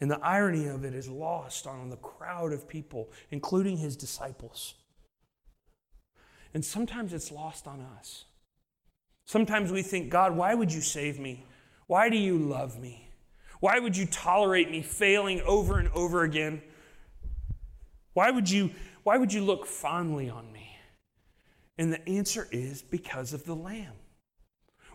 And 0.00 0.10
the 0.10 0.20
irony 0.20 0.66
of 0.66 0.84
it 0.84 0.94
is 0.94 1.08
lost 1.08 1.66
on 1.66 1.88
the 1.88 1.96
crowd 1.96 2.52
of 2.52 2.68
people, 2.68 3.12
including 3.30 3.76
his 3.76 3.96
disciples. 3.96 4.74
And 6.54 6.64
sometimes 6.64 7.12
it's 7.12 7.32
lost 7.32 7.66
on 7.66 7.80
us. 7.98 8.24
Sometimes 9.24 9.72
we 9.72 9.82
think, 9.82 10.10
God, 10.10 10.36
why 10.36 10.54
would 10.54 10.72
you 10.72 10.80
save 10.80 11.18
me? 11.18 11.46
Why 11.86 12.08
do 12.08 12.16
you 12.16 12.38
love 12.38 12.78
me? 12.78 13.08
Why 13.60 13.78
would 13.78 13.96
you 13.96 14.06
tolerate 14.06 14.70
me 14.70 14.82
failing 14.82 15.40
over 15.42 15.78
and 15.78 15.88
over 15.90 16.22
again? 16.24 16.62
Why 18.12 18.30
would 18.30 18.50
you, 18.50 18.70
why 19.04 19.16
would 19.16 19.32
you 19.32 19.42
look 19.42 19.66
fondly 19.66 20.28
on 20.28 20.52
me? 20.52 20.76
And 21.78 21.92
the 21.92 22.06
answer 22.08 22.48
is 22.50 22.82
because 22.82 23.32
of 23.32 23.44
the 23.44 23.54
Lamb. 23.54 23.94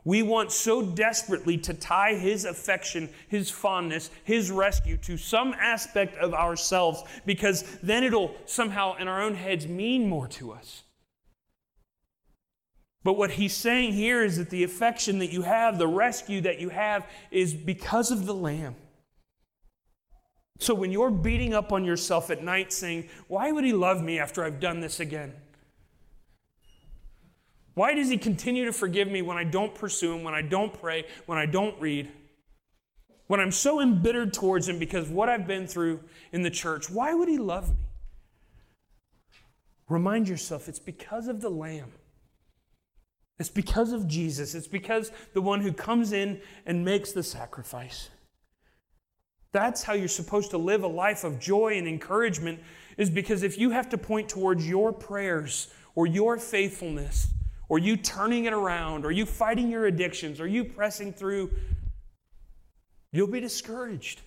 We 0.04 0.22
want 0.22 0.52
so 0.52 0.82
desperately 0.82 1.58
to 1.60 1.74
tie 1.74 2.16
his 2.16 2.46
affection, 2.46 3.10
his 3.28 3.50
fondness, 3.50 4.10
his 4.24 4.52
rescue 4.52 4.96
to 4.98 5.18
some 5.18 5.54
aspect 5.60 6.16
of 6.18 6.34
ourselves 6.34 7.04
because 7.26 7.64
then 7.84 8.04
it'll 8.04 8.34
somehow 8.46 8.96
in 8.98 9.08
our 9.08 9.22
own 9.22 9.36
heads 9.36 9.68
mean 9.68 10.08
more 10.08 10.28
to 10.30 10.54
us. 10.54 10.84
But 13.08 13.16
what 13.16 13.32
he's 13.32 13.54
saying 13.54 13.94
here 13.94 14.22
is 14.22 14.36
that 14.36 14.50
the 14.50 14.66
affection 14.66 15.20
that 15.20 15.32
you 15.32 15.44
have, 15.44 15.78
the 15.78 15.88
rescue 15.88 16.42
that 16.42 16.60
you 16.60 16.68
have, 16.68 17.08
is 17.32 17.54
because 17.54 18.12
of 18.12 18.26
the 18.26 18.34
Lamb. 18.34 18.76
So 20.60 20.74
when 20.74 20.92
you're 20.92 21.10
beating 21.10 21.54
up 21.54 21.72
on 21.72 21.86
yourself 21.86 22.30
at 22.30 22.44
night 22.44 22.74
saying, 22.74 23.08
Why 23.30 23.50
would 23.50 23.64
he 23.64 23.72
love 23.72 24.04
me 24.04 24.20
after 24.20 24.44
I've 24.44 24.60
done 24.60 24.82
this 24.82 25.00
again? 25.00 25.34
Why 27.76 27.94
does 27.94 28.10
He 28.10 28.18
continue 28.18 28.66
to 28.66 28.74
forgive 28.74 29.08
me 29.08 29.22
when 29.22 29.38
I 29.38 29.46
don't 29.46 29.74
pursue 29.74 30.14
Him, 30.14 30.26
when 30.26 30.34
I 30.34 30.42
don't 30.42 30.78
pray, 30.78 31.06
when 31.28 31.38
I 31.38 31.46
don't 31.46 31.80
read? 31.80 32.12
When 33.28 33.40
I'm 33.40 33.54
so 33.54 33.80
embittered 33.80 34.34
towards 34.34 34.68
Him 34.68 34.80
because 34.80 35.08
what 35.08 35.30
I've 35.30 35.48
been 35.48 35.66
through 35.66 36.02
in 36.34 36.42
the 36.42 36.52
church, 36.52 36.90
why 36.90 37.14
would 37.14 37.30
He 37.30 37.38
love 37.38 37.70
me? 37.70 37.86
Remind 39.88 40.28
yourself 40.28 40.68
it's 40.68 40.78
because 40.78 41.30
of 41.30 41.40
the 41.40 41.50
Lamb. 41.50 41.94
It's 43.40 43.50
because 43.50 43.92
of 43.92 44.08
Jesus. 44.08 44.56
It's 44.56 44.68
because 44.68 45.12
the 45.34 45.42
one 45.42 45.62
who 45.62 45.72
comes 45.72 46.12
in 46.12 46.42
and 46.66 46.84
makes 46.84 47.12
the 47.12 47.24
sacrifice. 47.24 48.10
That's 49.52 49.84
how 49.84 49.94
you're 49.94 50.08
supposed 50.08 50.52
to 50.52 50.58
live 50.58 50.84
a 50.84 50.88
life 50.88 51.24
of 51.24 51.40
joy 51.40 51.78
and 51.78 51.88
encouragement, 51.88 52.60
is 52.98 53.10
because 53.10 53.44
if 53.44 53.58
you 53.58 53.70
have 53.72 53.90
to 53.90 53.98
point 53.98 54.28
towards 54.28 54.68
your 54.68 54.92
prayers 54.92 55.68
or 55.96 56.06
your 56.06 56.38
faithfulness, 56.38 57.28
or 57.70 57.80
you 57.80 57.98
turning 57.98 58.46
it 58.46 58.54
around, 58.54 59.06
or 59.06 59.12
you 59.12 59.26
fighting 59.26 59.70
your 59.70 59.88
addictions, 59.88 60.40
or 60.40 60.48
you 60.48 60.64
pressing 60.64 61.12
through, 61.12 61.52
you'll 63.12 63.28
be 63.28 63.42
discouraged. 63.42 64.22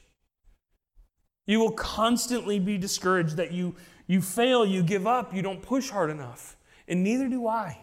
You 1.46 1.58
will 1.58 1.72
constantly 1.72 2.58
be 2.58 2.76
discouraged 2.76 3.36
that 3.36 3.52
you, 3.52 3.74
you 4.06 4.20
fail, 4.20 4.66
you 4.66 4.82
give 4.82 5.06
up, 5.06 5.34
you 5.34 5.42
don't 5.42 5.62
push 5.62 5.90
hard 5.90 6.10
enough. 6.10 6.56
And 6.86 7.02
neither 7.02 7.28
do 7.28 7.46
I. 7.46 7.80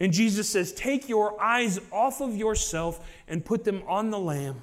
And 0.00 0.12
Jesus 0.12 0.48
says, 0.48 0.72
Take 0.72 1.08
your 1.08 1.40
eyes 1.40 1.80
off 1.92 2.20
of 2.20 2.36
yourself 2.36 3.06
and 3.28 3.44
put 3.44 3.64
them 3.64 3.82
on 3.86 4.10
the 4.10 4.18
Lamb, 4.18 4.62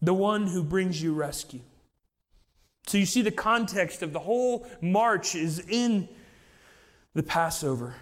the 0.00 0.14
one 0.14 0.46
who 0.46 0.62
brings 0.62 1.02
you 1.02 1.14
rescue. 1.14 1.60
So 2.86 2.98
you 2.98 3.06
see, 3.06 3.22
the 3.22 3.30
context 3.30 4.02
of 4.02 4.12
the 4.12 4.20
whole 4.20 4.66
march 4.80 5.34
is 5.34 5.58
in 5.58 6.08
the 7.14 7.22
Passover. 7.22 7.94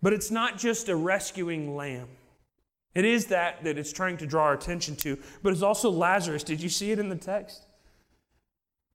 But 0.00 0.12
it's 0.12 0.30
not 0.30 0.58
just 0.58 0.88
a 0.88 0.96
rescuing 0.96 1.76
lamb. 1.76 2.08
It 2.94 3.04
is 3.04 3.26
that 3.26 3.64
that 3.64 3.78
it's 3.78 3.92
trying 3.92 4.18
to 4.18 4.26
draw 4.26 4.44
our 4.44 4.54
attention 4.54 4.96
to, 4.96 5.18
but 5.42 5.52
it's 5.52 5.62
also 5.62 5.90
Lazarus. 5.90 6.42
Did 6.42 6.60
you 6.60 6.68
see 6.68 6.90
it 6.90 6.98
in 6.98 7.08
the 7.08 7.16
text? 7.16 7.64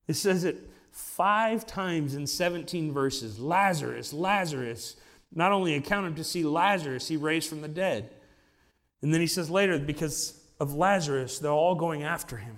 It 0.07 0.13
says 0.13 0.43
it 0.43 0.69
five 0.91 1.65
times 1.65 2.15
in 2.15 2.27
17 2.27 2.91
verses 2.91 3.39
Lazarus, 3.39 4.13
Lazarus. 4.13 4.95
Not 5.33 5.51
only 5.51 5.75
accounted 5.75 6.15
to 6.15 6.23
see 6.23 6.43
Lazarus, 6.43 7.07
he 7.07 7.17
raised 7.17 7.49
from 7.49 7.61
the 7.61 7.67
dead. 7.67 8.09
And 9.01 9.13
then 9.13 9.21
he 9.21 9.27
says 9.27 9.49
later, 9.49 9.77
because 9.77 10.41
of 10.59 10.73
Lazarus, 10.73 11.39
they're 11.39 11.51
all 11.51 11.75
going 11.75 12.03
after 12.03 12.37
him. 12.37 12.57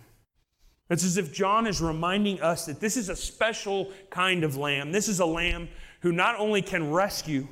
It's 0.90 1.04
as 1.04 1.18
if 1.18 1.34
John 1.34 1.68
is 1.68 1.82
reminding 1.82 2.42
us 2.42 2.66
that 2.66 2.80
this 2.80 2.98
is 2.98 3.10
a 3.10 3.16
special 3.16 3.92
kind 4.10 4.44
of 4.44 4.58
lamb. 4.58 4.92
This 4.92 5.08
is 5.08 5.20
a 5.20 5.26
lamb 5.26 5.70
who 6.02 6.12
not 6.12 6.40
only 6.40 6.62
can 6.62 6.92
rescue, 6.92 7.48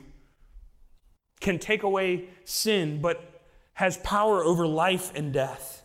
can 1.40 1.60
take 1.60 1.84
away 1.84 2.30
sin, 2.46 3.00
but 3.02 3.42
has 3.74 3.98
power 3.98 4.44
over 4.44 4.66
life 4.66 5.12
and 5.14 5.32
death. 5.32 5.84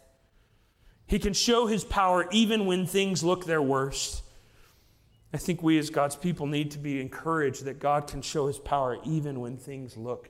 He 1.07 1.19
can 1.19 1.35
show 1.35 1.67
his 1.67 1.85
power 1.85 2.27
even 2.31 2.65
when 2.65 2.87
things 2.87 3.23
look 3.23 3.45
their 3.45 3.61
worst. 3.61 4.23
I 5.33 5.39
think 5.39 5.63
we 5.63 5.79
as 5.79 5.89
God's 5.89 6.17
people 6.17 6.47
need 6.47 6.71
to 6.73 6.79
be 6.79 7.01
encouraged 7.01 7.65
that 7.65 7.79
God 7.79 8.07
can 8.07 8.21
show 8.21 8.47
his 8.49 8.59
power 8.59 8.99
even 9.05 9.41
when 9.41 9.57
things 9.57 9.97
look 9.97 10.29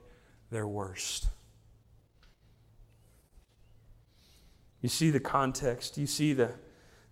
their 0.49 0.67
worst. 0.67 1.27
You 4.81 4.89
see 4.89 5.09
the 5.09 5.19
context, 5.19 5.97
you 5.97 6.07
see 6.07 6.33
the, 6.33 6.51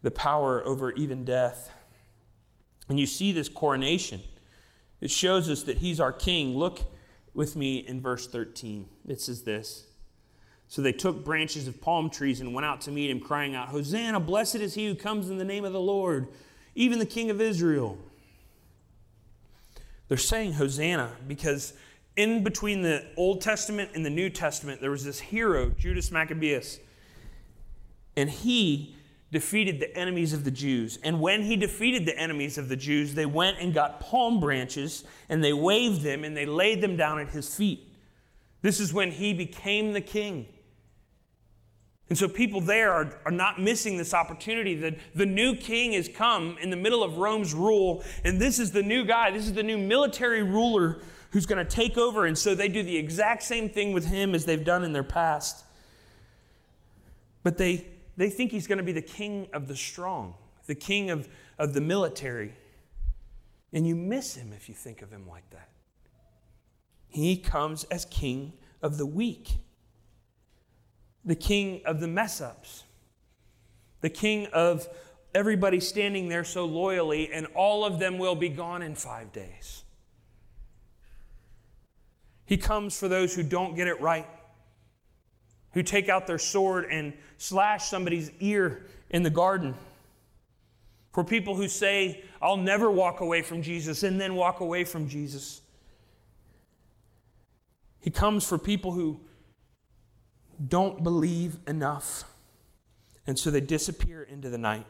the 0.02 0.12
power 0.12 0.66
over 0.66 0.92
even 0.92 1.26
death. 1.26 1.72
And 2.90 3.00
you 3.00 3.06
see 3.06 3.32
this 3.32 3.48
coronation. 3.48 4.22
It 5.00 5.10
shows 5.10 5.50
us 5.50 5.64
that 5.64 5.78
he's 5.78 6.00
our 6.00 6.12
king. 6.12 6.58
Look 6.58 6.82
with 7.34 7.56
me 7.56 7.78
in 7.78 8.02
verse 8.02 8.28
13. 8.28 8.88
It 9.08 9.22
says 9.22 9.44
this 9.44 9.88
So 10.68 10.82
they 10.82 10.92
took 10.92 11.24
branches 11.24 11.68
of 11.68 11.80
palm 11.82 12.10
trees 12.10 12.42
and 12.42 12.54
went 12.54 12.66
out 12.66 12.82
to 12.82 12.92
meet 12.92 13.10
him, 13.10 13.22
crying 13.22 13.56
out, 13.56 13.70
Hosanna, 13.70 14.20
blessed 14.20 14.56
is 14.56 14.74
he 14.74 14.88
who 14.88 14.96
comes 14.96 15.30
in 15.30 15.38
the 15.38 15.46
name 15.46 15.64
of 15.64 15.72
the 15.74 15.80
Lord 15.80 16.28
even 16.76 17.00
the 17.00 17.06
king 17.06 17.30
of 17.30 17.42
Israel. 17.42 17.98
They're 20.08 20.18
saying 20.18 20.54
Hosanna 20.54 21.14
because 21.28 21.74
in 22.16 22.44
between 22.44 22.82
the 22.82 23.06
Old 23.16 23.42
Testament 23.42 23.92
and 23.96 24.06
the 24.06 24.10
New 24.10 24.30
Testament, 24.30 24.82
there 24.82 24.92
was 24.92 25.06
this 25.06 25.20
hero, 25.20 25.70
Judas 25.70 26.12
Maccabeus, 26.12 26.80
and 28.18 28.30
he 28.30 28.96
defeated 29.32 29.80
the 29.80 29.96
enemies 29.98 30.34
of 30.34 30.44
the 30.44 30.52
Jews. 30.52 31.00
And 31.04 31.22
when 31.22 31.44
he 31.44 31.56
defeated 31.56 32.06
the 32.06 32.18
enemies 32.18 32.58
of 32.58 32.68
the 32.68 32.76
Jews, 32.76 33.14
they 33.14 33.26
went 33.26 33.60
and 33.60 33.74
got 33.74 34.02
palm 34.02 34.42
branches 34.42 35.06
and 35.30 35.42
they 35.42 35.54
waved 35.54 36.02
them 36.02 36.26
and 36.26 36.36
they 36.36 36.46
laid 36.46 36.82
them 36.82 36.98
down 36.98 37.20
at 37.20 37.30
his 37.30 37.56
feet. 37.56 37.88
This 38.62 38.80
is 38.80 38.94
when 38.94 39.12
he 39.12 39.34
became 39.34 39.94
the 39.94 40.02
king. 40.02 40.48
And 42.12 42.18
so 42.18 42.28
people 42.28 42.60
there 42.60 42.92
are, 42.92 43.18
are 43.24 43.32
not 43.32 43.62
missing 43.62 43.96
this 43.96 44.14
opportunity 44.14 44.76
that 44.76 44.98
the 45.16 45.26
new 45.26 45.56
king 45.56 45.94
has 45.94 46.10
come 46.10 46.58
in 46.60 46.70
the 46.70 46.76
middle 46.76 47.06
of 47.06 47.20
Rome's 47.20 47.54
rule, 47.54 48.04
and 48.26 48.38
this 48.38 48.60
is 48.60 48.74
the 48.74 48.84
new 48.84 49.06
guy, 49.06 49.32
this 49.32 49.46
is 49.46 49.54
the 49.54 49.64
new 49.64 49.78
military 49.78 50.44
ruler 50.44 51.02
who's 51.30 51.46
going 51.46 51.66
to 51.66 51.72
take 51.72 51.98
over. 51.98 52.26
And 52.26 52.38
so 52.38 52.54
they 52.54 52.68
do 52.68 52.84
the 52.84 52.98
exact 52.98 53.44
same 53.44 53.70
thing 53.70 53.94
with 53.94 54.08
him 54.08 54.36
as 54.36 54.44
they've 54.44 54.62
done 54.62 54.84
in 54.84 54.92
their 54.92 55.06
past. 55.06 55.64
But 57.44 57.58
they, 57.58 57.88
they 58.18 58.30
think 58.30 58.52
he's 58.52 58.68
going 58.68 58.80
to 58.80 58.84
be 58.84 58.92
the 58.92 59.02
king 59.02 59.48
of 59.54 59.70
the 59.70 59.76
strong, 59.78 60.34
the 60.66 60.76
king 60.76 61.12
of, 61.12 61.30
of 61.58 61.74
the 61.74 61.80
military. 61.80 62.54
And 63.72 63.88
you 63.88 63.96
miss 63.96 64.36
him 64.36 64.52
if 64.52 64.68
you 64.68 64.76
think 64.76 65.02
of 65.02 65.12
him 65.12 65.30
like 65.30 65.50
that. 65.52 65.70
He 67.08 67.38
comes 67.38 67.86
as 67.86 68.04
king 68.04 68.52
of 68.82 68.98
the 68.98 69.06
weak 69.06 69.52
the 71.24 71.36
king 71.36 71.82
of 71.86 72.00
the 72.00 72.08
mess 72.08 72.42
ups, 72.42 72.84
the 74.02 74.10
king 74.10 74.48
of 74.48 74.88
everybody 75.34 75.80
standing 75.80 76.28
there 76.28 76.44
so 76.44 76.66
loyally, 76.66 77.32
and 77.32 77.48
all 77.56 77.86
of 77.86 78.00
them 78.00 78.18
will 78.18 78.36
be 78.36 78.50
gone 78.50 78.82
in 78.82 78.96
five 78.96 79.32
days. 79.32 79.84
He 82.46 82.58
comes 82.58 83.00
for 83.00 83.08
those 83.08 83.34
who 83.34 83.44
don't 83.44 83.76
get 83.76 83.88
it 83.88 84.02
right, 84.02 84.28
who 85.72 85.84
take 85.84 86.10
out 86.10 86.28
their 86.28 86.40
sword 86.40 86.86
and 86.92 87.14
slash 87.38 87.88
somebody's 87.88 88.32
ear 88.40 88.86
in 89.10 89.24
the 89.24 89.30
garden. 89.30 89.74
For 91.14 91.24
people 91.24 91.56
who 91.56 91.68
say, 91.68 92.24
I'll 92.42 92.58
never 92.58 92.90
walk 92.90 93.22
away 93.22 93.42
from 93.42 93.62
Jesus, 93.62 94.04
and 94.04 94.20
then 94.20 94.36
walk 94.36 94.60
away 94.60 94.84
from 94.84 95.08
Jesus. 95.08 95.62
He 98.00 98.10
comes 98.10 98.46
for 98.46 98.58
people 98.58 98.92
who 98.92 99.22
don't 100.68 101.04
believe 101.04 101.58
enough. 101.68 102.24
And 103.28 103.38
so 103.38 103.52
they 103.52 103.62
disappear 103.62 104.24
into 104.24 104.50
the 104.50 104.58
night. 104.58 104.86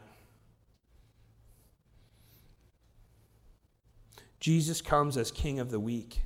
Jesus 4.40 4.80
comes 4.80 5.16
as 5.16 5.30
king 5.30 5.60
of 5.60 5.70
the 5.70 5.78
weak. 5.78 6.22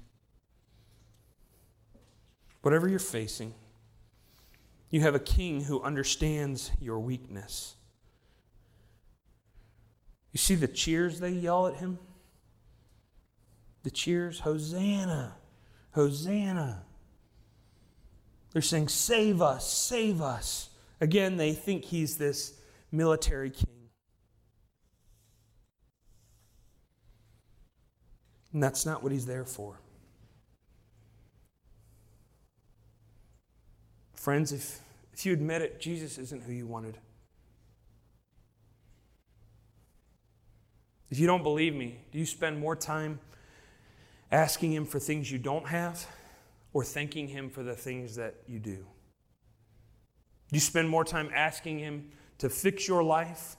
Whatever 2.63 2.89
you're 2.89 2.99
facing, 2.99 3.55
you 4.91 5.03
have 5.03 5.15
a 5.15 5.21
king 5.21 5.65
who 5.65 5.83
understands 5.83 6.71
your 6.81 6.99
weakness. 6.99 7.75
You 10.33 10.39
see 10.39 10.55
the 10.55 10.69
cheers 10.69 11.21
they 11.21 11.31
yell 11.31 11.67
at 11.67 11.77
him? 11.77 11.99
The 13.83 13.91
cheers, 13.91 14.41
Hosanna, 14.41 15.37
Hosanna. 15.93 16.83
They're 18.57 18.63
saying, 18.63 18.89
Save 18.89 19.43
us, 19.43 19.71
save 19.71 20.23
us. 20.23 20.71
Again, 21.03 21.37
they 21.37 21.53
think 21.53 21.85
he's 21.85 22.17
this 22.17 22.55
military 22.91 23.51
king. 23.51 23.91
And 28.55 28.63
that's 28.63 28.87
not 28.87 29.03
what 29.03 29.13
he's 29.13 29.27
there 29.27 29.45
for. 29.45 29.79
Friends, 34.15 34.53
if, 34.53 34.81
if 35.13 35.27
you 35.27 35.35
admit 35.35 35.61
it, 35.61 35.79
Jesus 35.79 36.17
isn't 36.17 36.43
who 36.45 36.53
you 36.53 36.67
wanted. 36.67 36.97
If 41.11 41.19
you 41.19 41.27
don't 41.27 41.43
believe 41.43 41.75
me, 41.75 41.99
do 42.11 42.19
you 42.19 42.25
spend 42.25 42.59
more 42.59 42.75
time 42.75 43.21
asking 44.33 44.73
Him 44.73 44.87
for 44.87 44.99
things 44.99 45.31
you 45.31 45.37
don't 45.37 45.67
have 45.67 46.07
or 46.77 46.85
thanking 46.85 47.27
Him 47.27 47.49
for 47.49 47.63
the 47.63 47.75
things 47.75 48.17
that 48.17 48.35
you 48.47 48.59
do? 48.59 48.77
Do 48.77 48.85
you 50.53 50.61
spend 50.61 50.91
more 50.91 51.07
time 51.07 51.31
asking 51.35 51.79
Him 51.79 52.11
to 52.37 52.51
fix 52.51 52.87
your 52.87 53.03
life 53.03 53.57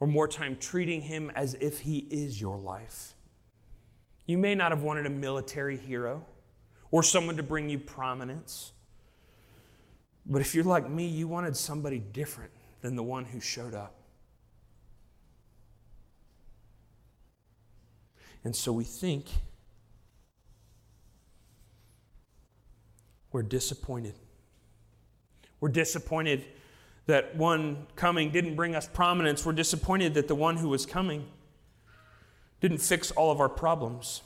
or 0.00 0.06
more 0.06 0.26
time 0.26 0.56
treating 0.56 1.02
Him 1.02 1.30
as 1.34 1.52
if 1.60 1.80
He 1.80 1.98
is 2.10 2.40
your 2.40 2.56
life? 2.56 3.12
You 4.24 4.38
may 4.38 4.54
not 4.54 4.72
have 4.72 4.82
wanted 4.82 5.04
a 5.04 5.10
military 5.10 5.76
hero 5.76 6.24
or 6.90 7.02
someone 7.02 7.36
to 7.36 7.42
bring 7.42 7.68
you 7.68 7.78
prominence. 7.78 8.72
But 10.24 10.40
if 10.40 10.54
you're 10.54 10.64
like 10.64 10.88
me, 10.88 11.06
you 11.06 11.28
wanted 11.28 11.54
somebody 11.54 11.98
different 11.98 12.52
than 12.80 12.96
the 12.96 13.02
one 13.02 13.26
who 13.26 13.40
showed 13.40 13.74
up. 13.74 13.94
And 18.42 18.56
so 18.56 18.72
we 18.72 18.84
think 18.84 19.26
We're 23.32 23.42
disappointed. 23.42 24.14
We're 25.60 25.68
disappointed 25.68 26.44
that 27.06 27.34
one 27.36 27.86
coming 27.96 28.30
didn't 28.30 28.54
bring 28.54 28.74
us 28.74 28.86
prominence. 28.86 29.44
We're 29.44 29.52
disappointed 29.52 30.14
that 30.14 30.28
the 30.28 30.34
one 30.34 30.56
who 30.56 30.68
was 30.68 30.86
coming 30.86 31.26
didn't 32.60 32.78
fix 32.78 33.10
all 33.10 33.30
of 33.30 33.40
our 33.40 33.48
problems. 33.48 34.22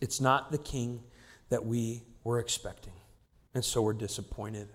It's 0.00 0.20
not 0.20 0.52
the 0.52 0.58
king 0.58 1.02
that 1.48 1.64
we 1.64 2.02
were 2.22 2.38
expecting, 2.38 2.92
and 3.54 3.64
so 3.64 3.80
we're 3.82 3.92
disappointed. 3.92 4.68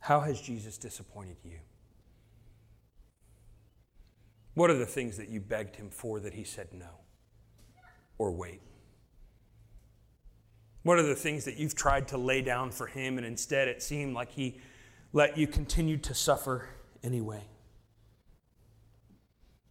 How 0.00 0.20
has 0.20 0.40
Jesus 0.40 0.76
disappointed 0.78 1.36
you? 1.44 1.58
What 4.54 4.68
are 4.68 4.76
the 4.76 4.86
things 4.86 5.16
that 5.16 5.28
you 5.28 5.40
begged 5.40 5.76
him 5.76 5.88
for 5.88 6.20
that 6.20 6.34
he 6.34 6.44
said 6.44 6.68
no 6.72 6.90
or 8.18 8.32
wait? 8.32 8.60
What 10.82 10.98
are 10.98 11.02
the 11.02 11.14
things 11.14 11.44
that 11.44 11.56
you've 11.56 11.74
tried 11.74 12.08
to 12.08 12.18
lay 12.18 12.42
down 12.42 12.70
for 12.70 12.86
him 12.86 13.16
and 13.18 13.26
instead 13.26 13.68
it 13.68 13.82
seemed 13.82 14.14
like 14.14 14.32
he 14.32 14.60
let 15.12 15.38
you 15.38 15.46
continue 15.46 15.96
to 15.98 16.14
suffer 16.14 16.68
anyway? 17.02 17.44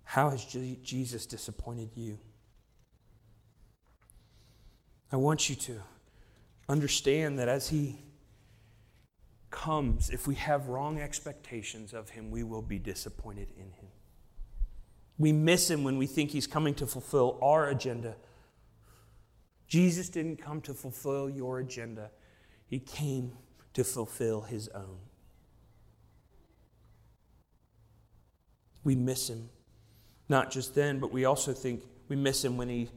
How 0.04 0.30
has 0.30 0.45
Jesus 0.45 1.26
disappointed 1.26 1.91
you? 1.95 2.17
I 5.12 5.17
want 5.17 5.50
you 5.50 5.56
to 5.56 5.82
understand 6.69 7.39
that 7.39 7.50
as 7.50 7.69
he 7.69 8.00
comes, 9.50 10.10
if 10.10 10.28
we 10.28 10.36
have 10.36 10.69
wrong 10.69 11.00
expectations 11.00 11.93
of 11.93 12.10
him, 12.10 12.32
we 12.32 12.43
will 12.43 12.62
be 12.62 12.80
disappointed 12.80 13.50
in 13.58 13.71
him. 13.71 13.89
We 15.17 15.34
miss 15.34 15.69
him 15.69 15.84
when 15.84 15.97
we 15.97 16.08
think 16.08 16.32
he's 16.32 16.47
coming 16.47 16.74
to 16.76 16.88
fulfill 16.88 17.38
our 17.41 17.67
agenda. 17.67 18.15
Jesus 19.72 20.10
didn't 20.10 20.36
come 20.36 20.60
to 20.64 20.74
fulfill 20.74 21.30
your 21.30 21.60
agenda, 21.60 22.12
he 22.68 22.78
came 22.78 23.32
to 23.74 23.86
fulfill 23.86 24.42
his 24.42 24.68
own. 24.68 24.98
We 28.84 28.96
miss 28.96 29.30
him. 29.30 29.50
Not 30.28 30.52
just 30.52 30.76
then, 30.76 31.00
but 31.00 31.14
we 31.14 31.24
also 31.24 31.54
think 31.54 31.84
we 32.10 32.18
miss 32.18 32.44
him 32.44 32.58
when 32.58 32.68
he 32.68 32.90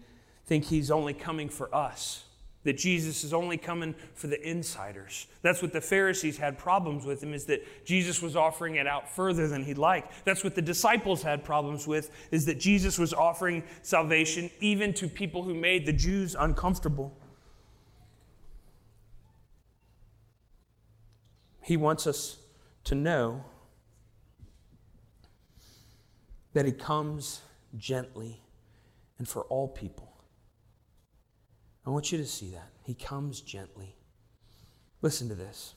think 0.46 0.64
he's 0.64 0.90
only 0.90 1.14
coming 1.14 1.48
for 1.48 1.72
us 1.72 2.23
that 2.64 2.76
Jesus 2.76 3.24
is 3.24 3.32
only 3.32 3.56
coming 3.56 3.94
for 4.14 4.26
the 4.26 4.40
insiders. 4.48 5.26
That's 5.42 5.62
what 5.62 5.72
the 5.72 5.80
Pharisees 5.80 6.38
had 6.38 6.58
problems 6.58 7.04
with 7.04 7.22
him 7.22 7.32
is 7.32 7.44
that 7.46 7.84
Jesus 7.84 8.20
was 8.20 8.34
offering 8.34 8.76
it 8.76 8.86
out 8.86 9.08
further 9.08 9.46
than 9.46 9.64
he'd 9.64 9.78
like. 9.78 10.24
That's 10.24 10.42
what 10.42 10.54
the 10.54 10.62
disciples 10.62 11.22
had 11.22 11.44
problems 11.44 11.86
with 11.86 12.10
is 12.30 12.46
that 12.46 12.58
Jesus 12.58 12.98
was 12.98 13.12
offering 13.14 13.62
salvation 13.82 14.50
even 14.60 14.92
to 14.94 15.08
people 15.08 15.42
who 15.42 15.54
made 15.54 15.86
the 15.86 15.92
Jews 15.92 16.34
uncomfortable. 16.38 17.16
He 21.62 21.76
wants 21.76 22.06
us 22.06 22.38
to 22.84 22.94
know 22.94 23.44
that 26.54 26.66
he 26.66 26.72
comes 26.72 27.40
gently 27.76 28.40
and 29.18 29.28
for 29.28 29.42
all 29.44 29.68
people. 29.68 30.13
I 31.86 31.90
want 31.90 32.10
you 32.12 32.18
to 32.18 32.26
see 32.26 32.50
that. 32.50 32.70
He 32.82 32.94
comes 32.94 33.40
gently. 33.40 33.96
Listen 35.02 35.28
to 35.28 35.34
this. 35.34 35.74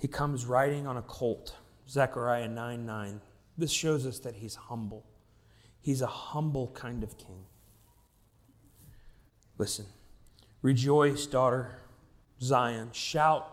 He 0.00 0.08
comes 0.08 0.46
riding 0.46 0.86
on 0.86 0.96
a 0.96 1.02
colt, 1.02 1.54
Zechariah 1.88 2.48
9 2.48 2.84
9. 2.84 3.20
This 3.56 3.70
shows 3.70 4.06
us 4.06 4.18
that 4.20 4.34
he's 4.34 4.54
humble. 4.54 5.06
He's 5.80 6.02
a 6.02 6.06
humble 6.06 6.68
kind 6.74 7.02
of 7.02 7.18
king. 7.18 7.44
Listen. 9.58 9.86
Rejoice, 10.62 11.26
daughter 11.26 11.76
Zion. 12.40 12.90
Shout, 12.92 13.48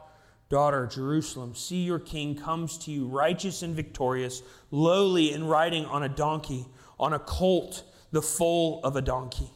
daughter 0.49 0.87
Jerusalem. 0.87 1.55
See, 1.55 1.83
your 1.83 1.99
king 1.99 2.35
comes 2.35 2.77
to 2.79 2.91
you, 2.91 3.07
righteous 3.07 3.61
and 3.61 3.75
victorious, 3.75 4.41
lowly 4.71 5.33
and 5.33 5.49
riding 5.49 5.85
on 5.85 6.03
a 6.03 6.09
donkey, 6.09 6.65
on 6.99 7.13
a 7.13 7.19
colt, 7.19 7.83
the 8.11 8.21
foal 8.21 8.81
of 8.83 8.95
a 8.95 9.01
donkey. 9.01 9.51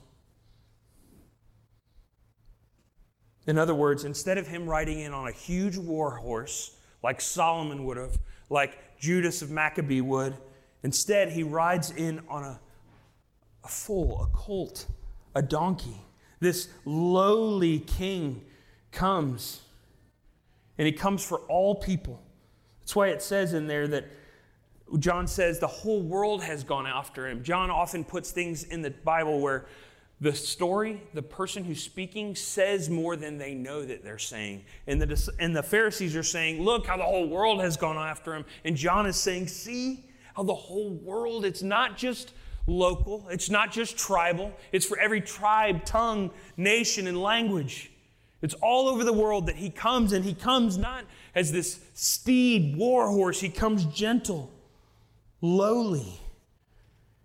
In 3.45 3.57
other 3.57 3.75
words, 3.75 4.05
instead 4.05 4.37
of 4.37 4.47
him 4.47 4.69
riding 4.69 4.99
in 4.99 5.13
on 5.13 5.27
a 5.27 5.31
huge 5.31 5.77
war 5.77 6.11
horse 6.11 6.75
like 7.01 7.19
Solomon 7.19 7.85
would 7.85 7.97
have, 7.97 8.17
like 8.49 8.97
Judas 8.97 9.41
of 9.41 9.51
Maccabee 9.51 10.01
would, 10.01 10.35
instead 10.83 11.31
he 11.31 11.43
rides 11.43 11.91
in 11.91 12.21
on 12.29 12.43
a, 12.43 12.59
a 13.63 13.67
foal, 13.67 14.21
a 14.23 14.35
colt, 14.35 14.87
a 15.35 15.41
donkey. 15.41 16.01
This 16.39 16.69
lowly 16.85 17.79
king 17.79 18.43
comes, 18.91 19.61
and 20.77 20.85
he 20.85 20.93
comes 20.93 21.25
for 21.25 21.39
all 21.49 21.75
people. 21.75 22.21
That's 22.79 22.95
why 22.95 23.09
it 23.09 23.21
says 23.21 23.53
in 23.53 23.67
there 23.67 23.87
that 23.89 24.05
John 24.99 25.27
says 25.27 25.59
the 25.59 25.67
whole 25.67 26.01
world 26.01 26.43
has 26.43 26.63
gone 26.63 26.85
after 26.85 27.27
him. 27.27 27.43
John 27.43 27.69
often 27.71 28.03
puts 28.03 28.31
things 28.31 28.63
in 28.63 28.81
the 28.81 28.91
Bible 28.91 29.39
where 29.39 29.65
the 30.23 30.33
story, 30.33 31.03
the 31.13 31.21
person 31.21 31.65
who's 31.65 31.83
speaking 31.83 32.33
says 32.33 32.89
more 32.89 33.17
than 33.17 33.37
they 33.37 33.53
know 33.53 33.83
that 33.83 34.05
they're 34.05 34.17
saying. 34.17 34.63
And 34.87 35.01
the, 35.01 35.33
and 35.37 35.53
the 35.53 35.61
Pharisees 35.61 36.15
are 36.15 36.23
saying, 36.23 36.63
Look 36.63 36.87
how 36.87 36.95
the 36.95 37.03
whole 37.03 37.27
world 37.27 37.59
has 37.59 37.75
gone 37.75 37.97
after 37.97 38.33
him. 38.33 38.45
And 38.63 38.77
John 38.77 39.05
is 39.05 39.17
saying, 39.17 39.47
See 39.47 40.05
how 40.33 40.43
the 40.43 40.55
whole 40.55 40.91
world, 40.91 41.43
it's 41.43 41.61
not 41.61 41.97
just 41.97 42.31
local, 42.67 43.27
it's 43.29 43.49
not 43.49 43.73
just 43.73 43.97
tribal, 43.97 44.53
it's 44.71 44.85
for 44.85 44.97
every 44.97 45.19
tribe, 45.19 45.83
tongue, 45.83 46.31
nation, 46.55 47.05
and 47.07 47.21
language. 47.21 47.91
It's 48.41 48.53
all 48.55 48.87
over 48.87 49.03
the 49.03 49.11
world 49.11 49.47
that 49.47 49.57
he 49.57 49.69
comes, 49.69 50.13
and 50.13 50.23
he 50.23 50.33
comes 50.33 50.77
not 50.77 51.03
as 51.35 51.51
this 51.51 51.81
steed 51.95 52.77
war 52.77 53.09
horse, 53.09 53.41
he 53.41 53.49
comes 53.49 53.83
gentle, 53.85 54.49
lowly. 55.41 56.17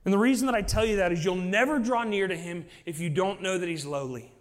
And 0.09 0.13
the 0.15 0.19
reason 0.19 0.47
that 0.47 0.55
I 0.55 0.63
tell 0.63 0.87
you 0.87 0.97
that 0.97 1.13
is 1.13 1.23
you'll 1.23 1.35
never 1.35 1.79
draw 1.79 2.03
near 2.03 2.27
to 2.27 2.35
him 2.35 2.65
if 2.87 2.99
you 2.99 3.11
don't 3.11 3.43
know 3.43 3.59
that 3.59 3.69
he's 3.69 3.85
lowly. 3.85 4.33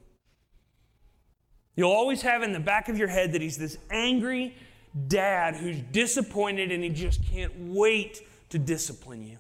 You'll 1.76 1.92
always 1.92 2.22
have 2.22 2.42
in 2.42 2.54
the 2.54 2.60
back 2.62 2.88
of 2.88 2.98
your 2.98 3.10
head 3.10 3.34
that 3.34 3.42
he's 3.42 3.58
this 3.58 3.78
angry 3.92 4.56
dad 5.10 5.58
who's 5.58 5.82
disappointed 5.92 6.72
and 6.72 6.82
he 6.86 6.90
just 6.90 7.22
can't 7.26 7.52
wait 7.58 8.22
to 8.48 8.58
discipline 8.58 9.26
you. 9.26 9.40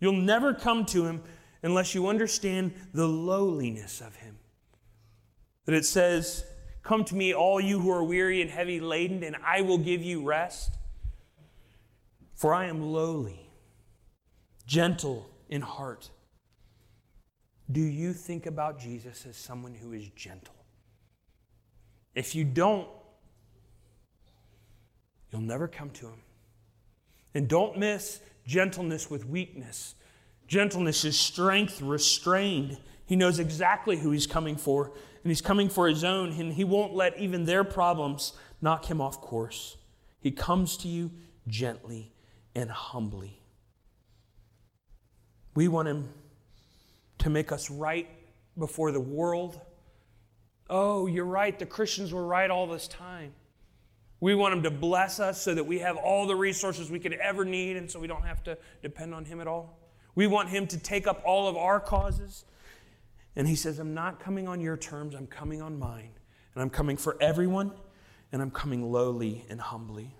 You'll 0.00 0.12
never 0.12 0.52
come 0.52 0.84
to 0.84 1.06
him 1.06 1.22
unless 1.62 1.94
you 1.94 2.08
understand 2.08 2.74
the 2.92 3.08
lowliness 3.08 4.02
of 4.02 4.16
him. 4.16 4.36
That 5.64 5.76
it 5.76 5.86
says, 5.86 6.44
Come 6.82 7.06
to 7.06 7.14
me, 7.14 7.32
all 7.32 7.58
you 7.58 7.80
who 7.80 7.90
are 7.90 8.04
weary 8.04 8.42
and 8.42 8.50
heavy 8.50 8.80
laden, 8.80 9.24
and 9.24 9.34
I 9.42 9.62
will 9.62 9.78
give 9.78 10.02
you 10.02 10.24
rest. 10.24 10.76
For 12.34 12.52
I 12.52 12.66
am 12.66 12.82
lowly, 12.82 13.48
gentle, 14.66 15.30
in 15.54 15.62
heart. 15.62 16.10
Do 17.70 17.80
you 17.80 18.12
think 18.12 18.46
about 18.46 18.76
Jesus 18.76 19.24
as 19.24 19.36
someone 19.36 19.72
who 19.72 19.92
is 19.92 20.08
gentle? 20.16 20.56
If 22.16 22.34
you 22.34 22.42
don't, 22.42 22.88
you'll 25.30 25.42
never 25.42 25.68
come 25.68 25.90
to 25.90 26.06
him. 26.06 26.18
And 27.34 27.46
don't 27.46 27.78
miss 27.78 28.18
gentleness 28.44 29.08
with 29.08 29.26
weakness. 29.26 29.94
Gentleness 30.48 31.04
is 31.04 31.16
strength 31.16 31.80
restrained. 31.80 32.76
He 33.06 33.14
knows 33.14 33.38
exactly 33.38 33.96
who 33.96 34.10
he's 34.10 34.26
coming 34.26 34.56
for, 34.56 34.86
and 34.86 35.30
he's 35.30 35.40
coming 35.40 35.68
for 35.68 35.86
his 35.86 36.02
own, 36.02 36.32
and 36.32 36.52
he 36.52 36.64
won't 36.64 36.94
let 36.94 37.16
even 37.16 37.44
their 37.44 37.62
problems 37.62 38.32
knock 38.60 38.86
him 38.86 39.00
off 39.00 39.20
course. 39.20 39.76
He 40.18 40.32
comes 40.32 40.76
to 40.78 40.88
you 40.88 41.12
gently 41.46 42.12
and 42.56 42.72
humbly. 42.72 43.43
We 45.54 45.68
want 45.68 45.88
Him 45.88 46.08
to 47.18 47.30
make 47.30 47.52
us 47.52 47.70
right 47.70 48.08
before 48.58 48.92
the 48.92 49.00
world. 49.00 49.60
Oh, 50.68 51.06
you're 51.06 51.24
right. 51.24 51.58
The 51.58 51.66
Christians 51.66 52.12
were 52.12 52.26
right 52.26 52.50
all 52.50 52.66
this 52.66 52.88
time. 52.88 53.32
We 54.20 54.34
want 54.34 54.54
Him 54.54 54.62
to 54.62 54.70
bless 54.70 55.20
us 55.20 55.40
so 55.42 55.54
that 55.54 55.64
we 55.64 55.80
have 55.80 55.96
all 55.96 56.26
the 56.26 56.36
resources 56.36 56.90
we 56.90 56.98
could 56.98 57.12
ever 57.14 57.44
need 57.44 57.76
and 57.76 57.90
so 57.90 58.00
we 58.00 58.06
don't 58.06 58.24
have 58.24 58.42
to 58.44 58.56
depend 58.82 59.14
on 59.14 59.24
Him 59.24 59.40
at 59.40 59.46
all. 59.46 59.78
We 60.14 60.26
want 60.26 60.48
Him 60.48 60.66
to 60.68 60.78
take 60.78 61.06
up 61.06 61.22
all 61.24 61.48
of 61.48 61.56
our 61.56 61.80
causes. 61.80 62.44
And 63.36 63.46
He 63.46 63.56
says, 63.56 63.78
I'm 63.78 63.94
not 63.94 64.20
coming 64.20 64.48
on 64.48 64.60
your 64.60 64.76
terms, 64.76 65.14
I'm 65.14 65.26
coming 65.26 65.60
on 65.60 65.78
mine. 65.78 66.10
And 66.54 66.62
I'm 66.62 66.70
coming 66.70 66.96
for 66.96 67.16
everyone, 67.20 67.72
and 68.30 68.40
I'm 68.40 68.50
coming 68.50 68.90
lowly 68.90 69.44
and 69.48 69.60
humbly. 69.60 70.14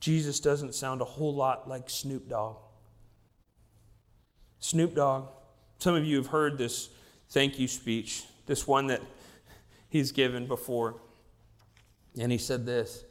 Jesus 0.00 0.40
doesn't 0.40 0.74
sound 0.74 1.02
a 1.02 1.04
whole 1.04 1.34
lot 1.34 1.68
like 1.68 1.90
Snoop 1.90 2.26
Dogg. 2.28 2.56
Snoop 4.60 4.94
Dogg, 4.94 5.28
some 5.78 5.94
of 5.94 6.04
you 6.04 6.16
have 6.16 6.28
heard 6.28 6.58
this 6.58 6.90
thank 7.30 7.58
you 7.58 7.66
speech, 7.66 8.24
this 8.46 8.66
one 8.66 8.86
that 8.88 9.00
he's 9.88 10.12
given 10.12 10.46
before. 10.46 11.00
And 12.20 12.30
he 12.30 12.38
said 12.38 12.66
this 12.66 13.04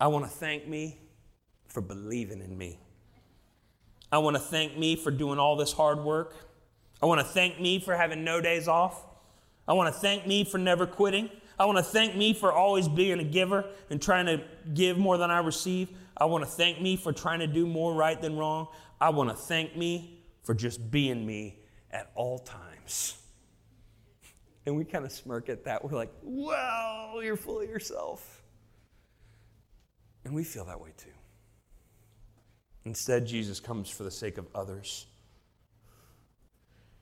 I 0.00 0.08
want 0.08 0.24
to 0.24 0.30
thank 0.30 0.66
me 0.66 0.98
for 1.68 1.80
believing 1.80 2.40
in 2.40 2.56
me. 2.58 2.78
I 4.10 4.18
want 4.18 4.36
to 4.36 4.42
thank 4.42 4.76
me 4.76 4.96
for 4.96 5.10
doing 5.10 5.38
all 5.38 5.56
this 5.56 5.72
hard 5.72 6.00
work. 6.00 6.34
I 7.00 7.06
want 7.06 7.20
to 7.20 7.26
thank 7.26 7.60
me 7.60 7.78
for 7.78 7.94
having 7.94 8.24
no 8.24 8.40
days 8.40 8.66
off. 8.66 9.04
I 9.68 9.74
want 9.74 9.94
to 9.94 10.00
thank 10.00 10.26
me 10.26 10.44
for 10.44 10.58
never 10.58 10.86
quitting. 10.86 11.30
I 11.58 11.66
want 11.66 11.78
to 11.78 11.84
thank 11.84 12.16
me 12.16 12.32
for 12.32 12.52
always 12.52 12.88
being 12.88 13.20
a 13.20 13.24
giver 13.24 13.66
and 13.90 14.00
trying 14.00 14.26
to 14.26 14.42
give 14.74 14.96
more 14.96 15.18
than 15.18 15.30
I 15.30 15.38
receive. 15.40 15.90
I 16.16 16.24
want 16.24 16.42
to 16.42 16.50
thank 16.50 16.80
me 16.80 16.96
for 16.96 17.12
trying 17.12 17.40
to 17.40 17.46
do 17.46 17.66
more 17.66 17.94
right 17.94 18.20
than 18.20 18.36
wrong. 18.36 18.68
I 19.00 19.10
want 19.10 19.30
to 19.30 19.36
thank 19.36 19.76
me 19.76 20.17
for 20.48 20.54
just 20.54 20.90
being 20.90 21.26
me 21.26 21.58
at 21.90 22.10
all 22.14 22.38
times. 22.38 23.18
And 24.64 24.78
we 24.78 24.82
kind 24.82 25.04
of 25.04 25.12
smirk 25.12 25.50
at 25.50 25.64
that. 25.64 25.84
We're 25.84 25.94
like, 25.94 26.10
wow, 26.22 27.20
you're 27.22 27.36
full 27.36 27.60
of 27.60 27.68
yourself. 27.68 28.42
And 30.24 30.34
we 30.34 30.44
feel 30.44 30.64
that 30.64 30.80
way 30.80 30.94
too. 30.96 31.10
Instead, 32.86 33.26
Jesus 33.26 33.60
comes 33.60 33.90
for 33.90 34.04
the 34.04 34.10
sake 34.10 34.38
of 34.38 34.46
others. 34.54 35.04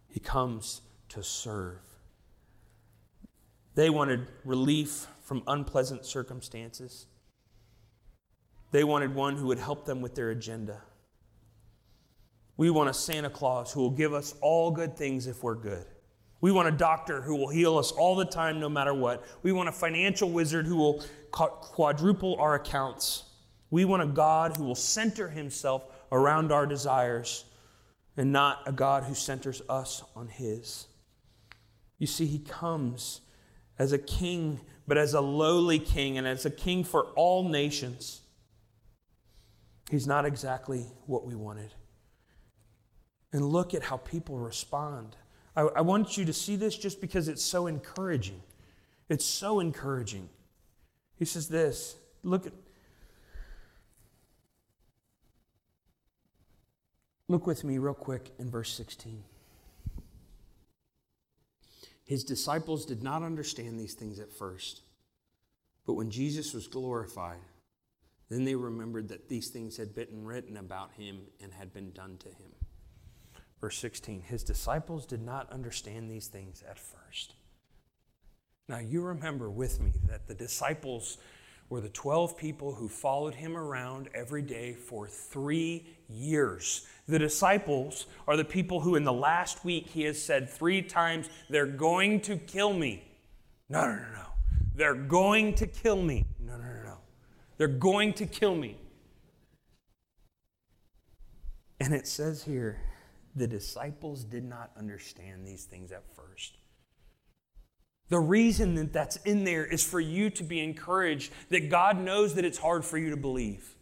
He 0.08 0.18
comes 0.18 0.80
to 1.10 1.22
serve. 1.22 1.78
They 3.76 3.90
wanted 3.90 4.26
relief 4.44 5.06
from 5.22 5.44
unpleasant 5.46 6.04
circumstances. 6.04 7.06
They 8.72 8.82
wanted 8.82 9.14
one 9.14 9.36
who 9.36 9.46
would 9.46 9.60
help 9.60 9.86
them 9.86 10.00
with 10.00 10.16
their 10.16 10.30
agenda. 10.30 10.82
We 12.56 12.70
want 12.70 12.88
a 12.88 12.94
Santa 12.94 13.30
Claus 13.30 13.72
who 13.72 13.80
will 13.80 13.90
give 13.90 14.14
us 14.14 14.34
all 14.40 14.70
good 14.70 14.96
things 14.96 15.26
if 15.26 15.42
we're 15.42 15.54
good. 15.54 15.84
We 16.40 16.52
want 16.52 16.68
a 16.68 16.72
doctor 16.72 17.22
who 17.22 17.34
will 17.36 17.48
heal 17.48 17.78
us 17.78 17.92
all 17.92 18.14
the 18.14 18.24
time, 18.24 18.60
no 18.60 18.68
matter 18.68 18.94
what. 18.94 19.24
We 19.42 19.52
want 19.52 19.68
a 19.68 19.72
financial 19.72 20.30
wizard 20.30 20.66
who 20.66 20.76
will 20.76 21.04
quadruple 21.30 22.36
our 22.36 22.54
accounts. 22.54 23.24
We 23.70 23.84
want 23.84 24.02
a 24.02 24.06
God 24.06 24.56
who 24.56 24.64
will 24.64 24.74
center 24.74 25.28
himself 25.28 25.84
around 26.12 26.52
our 26.52 26.66
desires 26.66 27.44
and 28.16 28.32
not 28.32 28.62
a 28.66 28.72
God 28.72 29.04
who 29.04 29.14
centers 29.14 29.62
us 29.68 30.02
on 30.14 30.28
his. 30.28 30.86
You 31.98 32.06
see, 32.06 32.26
he 32.26 32.38
comes 32.38 33.22
as 33.78 33.92
a 33.92 33.98
king, 33.98 34.60
but 34.86 34.96
as 34.96 35.14
a 35.14 35.20
lowly 35.20 35.78
king 35.78 36.16
and 36.16 36.26
as 36.26 36.46
a 36.46 36.50
king 36.50 36.84
for 36.84 37.06
all 37.16 37.48
nations. 37.48 38.22
He's 39.90 40.06
not 40.06 40.24
exactly 40.24 40.86
what 41.06 41.26
we 41.26 41.34
wanted. 41.34 41.74
And 43.32 43.44
look 43.44 43.74
at 43.74 43.82
how 43.82 43.98
people 43.98 44.38
respond. 44.38 45.16
I, 45.54 45.62
I, 45.62 45.80
want 45.80 46.16
you 46.16 46.24
to 46.24 46.32
see 46.32 46.56
this 46.56 46.76
just 46.76 47.00
because 47.00 47.28
it's 47.28 47.44
so 47.44 47.66
encouraging. 47.66 48.40
It's 49.08 49.24
so 49.24 49.60
encouraging. 49.60 50.28
He 51.16 51.24
says 51.24 51.48
this 51.48 51.96
look 52.22 52.46
at. 52.46 52.52
Look 57.28 57.46
with 57.46 57.64
me 57.64 57.78
real 57.78 57.94
quick 57.94 58.30
in 58.38 58.48
verse 58.50 58.72
16. 58.72 59.24
His 62.04 62.22
disciples 62.22 62.86
did 62.86 63.02
not 63.02 63.24
understand 63.24 63.80
these 63.80 63.94
things 63.94 64.20
at 64.20 64.32
first. 64.32 64.82
But 65.86 65.94
when 65.94 66.10
Jesus 66.10 66.54
was 66.54 66.68
glorified, 66.68 67.40
then 68.28 68.44
they 68.44 68.54
remembered 68.54 69.08
that 69.08 69.28
these 69.28 69.48
things 69.48 69.76
had 69.76 69.94
been 69.94 70.24
written 70.24 70.56
about 70.56 70.92
him 70.92 71.20
and 71.40 71.52
had 71.52 71.72
been 71.72 71.92
done 71.92 72.16
to 72.18 72.28
him. 72.28 72.52
Verse 73.60 73.78
16 73.78 74.22
His 74.22 74.42
disciples 74.42 75.06
did 75.06 75.22
not 75.22 75.50
understand 75.52 76.10
these 76.10 76.28
things 76.28 76.62
at 76.68 76.78
first. 76.78 77.34
Now, 78.68 78.78
you 78.78 79.02
remember 79.02 79.48
with 79.48 79.80
me 79.80 79.92
that 80.08 80.26
the 80.26 80.34
disciples 80.34 81.18
were 81.68 81.80
the 81.80 81.88
12 81.88 82.36
people 82.36 82.74
who 82.74 82.88
followed 82.88 83.34
him 83.34 83.56
around 83.56 84.08
every 84.14 84.42
day 84.42 84.72
for 84.72 85.06
three 85.06 85.86
years. 86.08 86.86
The 87.08 87.18
disciples 87.18 88.06
are 88.26 88.36
the 88.36 88.44
people 88.44 88.80
who, 88.80 88.94
in 88.94 89.04
the 89.04 89.12
last 89.12 89.64
week, 89.64 89.88
he 89.88 90.02
has 90.02 90.20
said 90.20 90.48
three 90.48 90.82
times, 90.82 91.28
they're 91.48 91.66
going 91.66 92.20
to 92.22 92.36
kill 92.36 92.72
me. 92.72 93.04
No, 93.68 93.80
no, 93.82 93.94
no, 93.94 94.12
no. 94.14 94.26
They're 94.74 94.94
going 94.94 95.54
to 95.54 95.66
kill 95.66 96.00
me. 96.00 96.24
No, 96.40 96.56
no, 96.56 96.64
no, 96.64 96.82
no. 96.84 96.98
They're 97.56 97.68
going 97.68 98.12
to 98.14 98.26
kill 98.26 98.54
me. 98.54 98.76
And 101.80 101.94
it 101.94 102.06
says 102.06 102.44
here, 102.44 102.80
the 103.36 103.46
disciples 103.46 104.24
did 104.24 104.44
not 104.44 104.72
understand 104.76 105.46
these 105.46 105.64
things 105.64 105.92
at 105.92 106.02
first. 106.16 106.56
The 108.08 108.18
reason 108.18 108.74
that 108.76 108.92
that's 108.92 109.16
in 109.18 109.44
there 109.44 109.64
is 109.64 109.84
for 109.84 110.00
you 110.00 110.30
to 110.30 110.42
be 110.42 110.60
encouraged 110.60 111.32
that 111.50 111.68
God 111.70 112.00
knows 112.00 112.34
that 112.34 112.44
it's 112.44 112.58
hard 112.58 112.84
for 112.84 112.98
you 112.98 113.10
to 113.10 113.16
believe. 113.16 113.76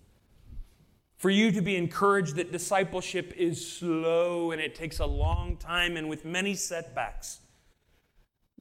For 1.16 1.30
you 1.30 1.52
to 1.52 1.60
be 1.60 1.76
encouraged 1.76 2.36
that 2.36 2.50
discipleship 2.50 3.32
is 3.36 3.66
slow 3.78 4.50
and 4.50 4.60
it 4.60 4.74
takes 4.74 4.98
a 4.98 5.06
long 5.06 5.56
time 5.56 5.96
and 5.96 6.08
with 6.08 6.24
many 6.24 6.54
setbacks. 6.54 7.40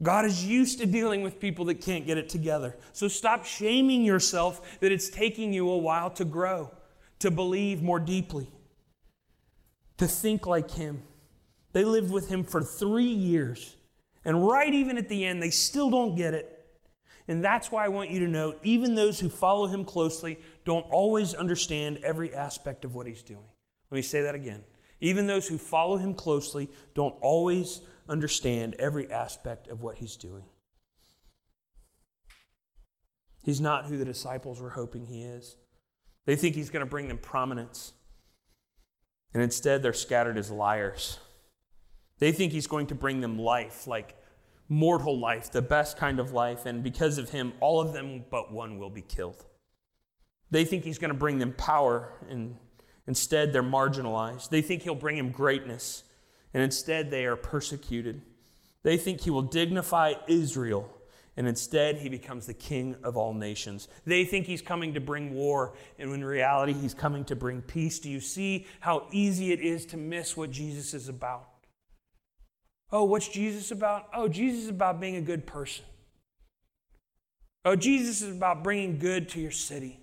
God 0.02 0.26
is 0.26 0.46
used 0.46 0.80
to 0.80 0.86
dealing 0.86 1.22
with 1.22 1.40
people 1.40 1.66
that 1.66 1.82
can't 1.82 2.06
get 2.06 2.18
it 2.18 2.30
together. 2.30 2.78
So 2.92 3.08
stop 3.08 3.46
shaming 3.46 4.04
yourself 4.04 4.80
that 4.80 4.92
it's 4.92 5.10
taking 5.10 5.54
you 5.54 5.70
a 5.70 5.78
while 5.78 6.10
to 6.12 6.26
grow, 6.26 6.72
to 7.20 7.32
believe 7.32 7.82
more 7.82 8.00
deeply, 8.00 8.52
to 9.98 10.08
think 10.08 10.46
like 10.46 10.72
Him. 10.72 11.04
They 11.72 11.86
lived 11.86 12.12
with 12.12 12.30
Him 12.30 12.44
for 12.44 12.62
three 12.62 13.06
years. 13.06 13.76
And 14.26 14.48
right 14.48 14.74
even 14.74 14.98
at 14.98 15.10
the 15.10 15.26
end, 15.26 15.42
they 15.42 15.50
still 15.50 15.90
don't 15.90 16.16
get 16.16 16.34
it. 16.34 16.54
And 17.28 17.44
that's 17.44 17.72
why 17.72 17.86
I 17.86 17.90
want 17.90 18.10
you 18.10 18.20
to 18.22 18.28
know 18.28 18.56
even 18.64 18.96
those 18.96 19.20
who 19.20 19.30
follow 19.30 19.68
him 19.68 19.86
closely 19.86 20.40
don't 20.66 20.86
always 20.90 21.34
understand 21.34 22.00
every 22.04 22.34
aspect 22.34 22.84
of 22.84 22.96
what 22.96 23.08
he's 23.08 23.24
doing. 23.24 23.46
Let 23.90 23.96
me 23.96 24.02
say 24.02 24.24
that 24.24 24.36
again. 24.36 24.64
Even 25.00 25.28
those 25.28 25.48
who 25.48 25.58
follow 25.58 25.98
him 25.98 26.14
closely 26.14 26.70
don't 26.94 27.16
always 27.22 27.82
understand 28.10 28.76
every 28.80 29.10
aspect 29.12 29.68
of 29.68 29.82
what 29.82 29.98
he's 29.98 30.18
doing. 30.18 30.44
He's 33.42 33.62
not 33.62 33.86
who 33.86 33.98
the 33.98 34.06
disciples 34.06 34.62
were 34.62 34.70
hoping 34.70 35.06
he 35.06 35.24
is. 35.24 35.58
They 36.26 36.36
think 36.36 36.56
he's 36.56 36.70
going 36.70 36.86
to 36.86 36.90
bring 36.90 37.10
them 37.10 37.18
prominence. 37.18 37.94
And 39.34 39.42
instead, 39.42 39.82
they're 39.82 39.94
scattered 39.94 40.38
as 40.38 40.52
liars. 40.52 41.20
They 42.20 42.32
think 42.32 42.52
he's 42.52 42.68
going 42.68 42.88
to 42.88 42.96
bring 42.96 43.22
them 43.22 43.40
life, 43.40 43.88
like 43.88 44.16
mortal 44.70 45.20
life, 45.20 45.52
the 45.52 45.62
best 45.62 45.98
kind 45.98 46.20
of 46.20 46.32
life, 46.32 46.66
and 46.66 46.84
because 46.84 47.18
of 47.18 47.30
him, 47.30 47.54
all 47.60 47.82
of 47.82 47.94
them 47.94 48.24
but 48.30 48.52
one 48.52 48.78
will 48.78 48.90
be 48.90 49.02
killed. 49.02 49.46
They 50.52 50.66
think 50.66 50.84
he's 50.84 51.00
going 51.00 51.12
to 51.12 51.18
bring 51.18 51.40
them 51.40 51.54
power, 51.54 52.14
and 52.30 52.58
instead 53.08 53.54
they're 53.54 53.64
marginalized. 53.64 54.50
They 54.50 54.62
think 54.62 54.84
he'll 54.84 54.96
bring 54.96 55.18
him 55.18 55.32
greatness, 55.32 56.04
and 56.54 56.62
instead 56.62 57.10
they 57.10 57.26
are 57.26 57.36
persecuted. 57.36 58.22
They 58.84 58.98
think 58.98 59.22
he 59.22 59.30
will 59.30 59.42
dignify 59.42 60.14
Israel, 60.28 60.96
and 61.36 61.48
instead 61.48 61.98
he 61.98 62.10
becomes 62.10 62.46
the 62.46 62.54
king 62.54 62.96
of 63.04 63.18
all 63.18 63.34
nations. 63.34 63.88
They 64.06 64.26
think 64.26 64.46
he's 64.46 64.62
coming 64.62 64.94
to 64.94 65.02
bring 65.02 65.34
war, 65.34 65.74
and 65.98 66.12
in 66.12 66.24
reality, 66.24 66.74
he's 66.74 66.94
coming 66.94 67.26
to 67.26 67.36
bring 67.36 67.62
peace. 67.62 68.00
Do 68.00 68.10
you 68.10 68.20
see 68.20 68.68
how 68.80 69.08
easy 69.12 69.52
it 69.52 69.60
is 69.60 69.86
to 69.88 69.98
miss 69.98 70.38
what 70.38 70.52
Jesus 70.52 70.94
is 70.94 71.10
about? 71.10 71.48
Oh, 72.92 73.06
what's 73.06 73.28
Jesus 73.28 73.72
about? 73.72 74.08
Oh, 74.14 74.28
Jesus 74.28 74.64
is 74.64 74.70
about 74.70 75.00
being 75.00 75.16
a 75.16 75.22
good 75.22 75.48
person. 75.48 75.86
Oh, 77.66 77.76
Jesus 77.76 78.22
is 78.22 78.36
about 78.36 78.64
bringing 78.64 79.00
good 79.00 79.30
to 79.30 79.40
your 79.40 79.52
city. 79.52 80.00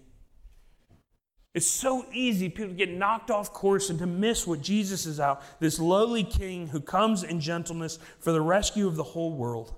It's 1.53 1.67
so 1.67 2.07
easy 2.13 2.49
people 2.49 2.75
get 2.75 2.91
knocked 2.91 3.31
off 3.31 3.53
course 3.53 3.91
and 3.91 3.99
to 3.99 4.07
miss 4.07 4.47
what 4.47 4.61
Jesus 4.61 5.05
is 5.05 5.19
out 5.19 5.43
this 5.59 5.81
lowly 5.81 6.23
king 6.23 6.69
who 6.69 6.81
comes 6.81 7.25
in 7.25 7.41
gentleness 7.41 7.99
for 8.21 8.31
the 8.33 8.41
rescue 8.41 8.87
of 8.87 8.97
the 8.97 9.03
whole 9.03 9.33
world. 9.33 9.75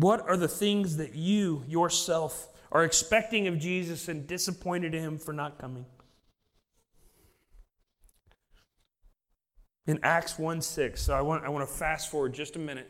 What 0.00 0.20
are 0.28 0.36
the 0.36 0.48
things 0.48 0.96
that 0.96 1.14
you 1.14 1.64
yourself 1.68 2.48
are 2.72 2.84
expecting 2.84 3.46
of 3.46 3.58
Jesus 3.58 4.08
and 4.08 4.26
disappointed 4.26 4.94
in 4.94 5.02
him 5.02 5.18
for 5.18 5.32
not 5.32 5.58
coming? 5.58 5.84
in 9.90 9.98
Acts 10.02 10.38
1 10.38 10.62
6. 10.62 11.02
So 11.02 11.14
I 11.14 11.20
want, 11.20 11.44
I 11.44 11.48
want 11.48 11.68
to 11.68 11.74
fast 11.74 12.10
forward 12.10 12.32
just 12.32 12.56
a 12.56 12.58
minute. 12.58 12.88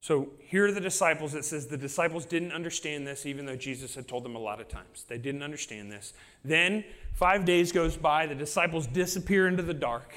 So 0.00 0.30
here 0.38 0.66
are 0.66 0.72
the 0.72 0.80
disciples. 0.80 1.34
It 1.34 1.44
says 1.44 1.66
the 1.66 1.78
disciples 1.78 2.24
didn't 2.26 2.52
understand 2.52 3.06
this, 3.06 3.26
even 3.26 3.46
though 3.46 3.56
Jesus 3.56 3.94
had 3.94 4.06
told 4.06 4.24
them 4.24 4.36
a 4.36 4.38
lot 4.38 4.60
of 4.60 4.68
times. 4.68 5.04
They 5.08 5.18
didn't 5.18 5.42
understand 5.42 5.90
this. 5.90 6.12
Then 6.44 6.84
five 7.14 7.44
days 7.44 7.72
goes 7.72 7.96
by. 7.96 8.26
The 8.26 8.34
disciples 8.34 8.86
disappear 8.86 9.48
into 9.48 9.62
the 9.62 9.74
dark. 9.74 10.14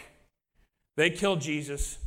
They 0.97 1.09
kill 1.09 1.37
Jesus. 1.37 1.97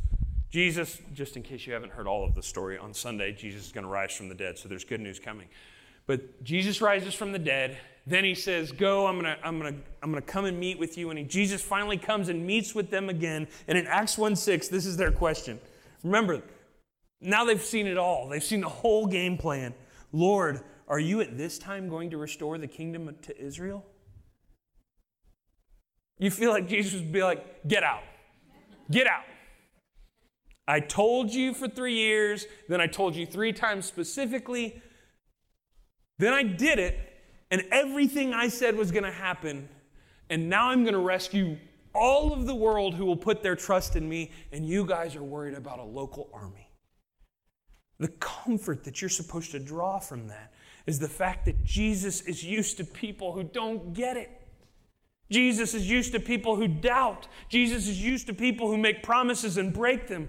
Jesus, 0.50 1.00
just 1.14 1.36
in 1.36 1.42
case 1.42 1.66
you 1.66 1.72
haven't 1.72 1.92
heard 1.92 2.06
all 2.06 2.24
of 2.24 2.34
the 2.34 2.42
story, 2.42 2.76
on 2.76 2.92
Sunday, 2.92 3.32
Jesus 3.32 3.66
is 3.66 3.72
going 3.72 3.84
to 3.84 3.90
rise 3.90 4.12
from 4.12 4.28
the 4.28 4.34
dead. 4.34 4.58
So 4.58 4.68
there's 4.68 4.84
good 4.84 5.00
news 5.00 5.20
coming. 5.20 5.46
But 6.06 6.42
Jesus 6.42 6.80
rises 6.80 7.14
from 7.14 7.30
the 7.30 7.38
dead. 7.38 7.78
Then 8.04 8.24
he 8.24 8.34
says, 8.34 8.72
Go, 8.72 9.06
I'm 9.06 9.20
going 9.20 9.36
to 9.36 9.46
I'm 9.46 9.58
gonna, 9.58 9.76
I'm 10.02 10.10
gonna 10.10 10.22
come 10.22 10.46
and 10.46 10.58
meet 10.58 10.78
with 10.78 10.98
you. 10.98 11.10
And 11.10 11.18
he, 11.18 11.24
Jesus 11.24 11.62
finally 11.62 11.96
comes 11.96 12.28
and 12.28 12.44
meets 12.44 12.74
with 12.74 12.90
them 12.90 13.08
again. 13.08 13.46
And 13.68 13.78
in 13.78 13.86
Acts 13.86 14.18
1 14.18 14.34
6, 14.34 14.68
this 14.68 14.86
is 14.86 14.96
their 14.96 15.12
question. 15.12 15.60
Remember, 16.02 16.42
now 17.20 17.44
they've 17.44 17.62
seen 17.62 17.86
it 17.86 17.96
all, 17.98 18.28
they've 18.28 18.42
seen 18.42 18.60
the 18.60 18.68
whole 18.68 19.06
game 19.06 19.38
plan. 19.38 19.72
Lord, 20.10 20.62
are 20.88 20.98
you 20.98 21.20
at 21.20 21.38
this 21.38 21.58
time 21.58 21.88
going 21.88 22.10
to 22.10 22.16
restore 22.16 22.58
the 22.58 22.66
kingdom 22.66 23.14
to 23.22 23.40
Israel? 23.40 23.84
You 26.18 26.30
feel 26.32 26.50
like 26.50 26.66
Jesus 26.66 26.94
would 26.94 27.12
be 27.12 27.22
like, 27.22 27.68
Get 27.68 27.84
out. 27.84 28.02
Get 28.90 29.06
out. 29.06 29.22
I 30.70 30.78
told 30.78 31.34
you 31.34 31.52
for 31.52 31.66
three 31.66 31.96
years, 31.96 32.46
then 32.68 32.80
I 32.80 32.86
told 32.86 33.16
you 33.16 33.26
three 33.26 33.52
times 33.52 33.86
specifically, 33.86 34.80
then 36.20 36.32
I 36.32 36.44
did 36.44 36.78
it, 36.78 36.96
and 37.50 37.64
everything 37.72 38.32
I 38.32 38.46
said 38.46 38.76
was 38.76 38.92
going 38.92 39.02
to 39.02 39.10
happen, 39.10 39.68
and 40.28 40.48
now 40.48 40.68
I'm 40.68 40.84
going 40.84 40.94
to 40.94 41.00
rescue 41.00 41.56
all 41.92 42.32
of 42.32 42.46
the 42.46 42.54
world 42.54 42.94
who 42.94 43.04
will 43.04 43.16
put 43.16 43.42
their 43.42 43.56
trust 43.56 43.96
in 43.96 44.08
me, 44.08 44.30
and 44.52 44.64
you 44.64 44.86
guys 44.86 45.16
are 45.16 45.24
worried 45.24 45.54
about 45.54 45.80
a 45.80 45.84
local 45.84 46.30
army. 46.32 46.70
The 47.98 48.08
comfort 48.20 48.84
that 48.84 49.02
you're 49.02 49.08
supposed 49.08 49.50
to 49.50 49.58
draw 49.58 49.98
from 49.98 50.28
that 50.28 50.52
is 50.86 51.00
the 51.00 51.08
fact 51.08 51.46
that 51.46 51.64
Jesus 51.64 52.20
is 52.20 52.44
used 52.44 52.76
to 52.76 52.84
people 52.84 53.32
who 53.32 53.42
don't 53.42 53.92
get 53.92 54.16
it. 54.16 54.30
Jesus 55.32 55.74
is 55.74 55.90
used 55.90 56.12
to 56.12 56.20
people 56.20 56.54
who 56.54 56.68
doubt. 56.68 57.26
Jesus 57.48 57.88
is 57.88 58.00
used 58.00 58.28
to 58.28 58.34
people 58.34 58.68
who 58.68 58.78
make 58.78 59.02
promises 59.02 59.56
and 59.56 59.72
break 59.72 60.06
them. 60.06 60.28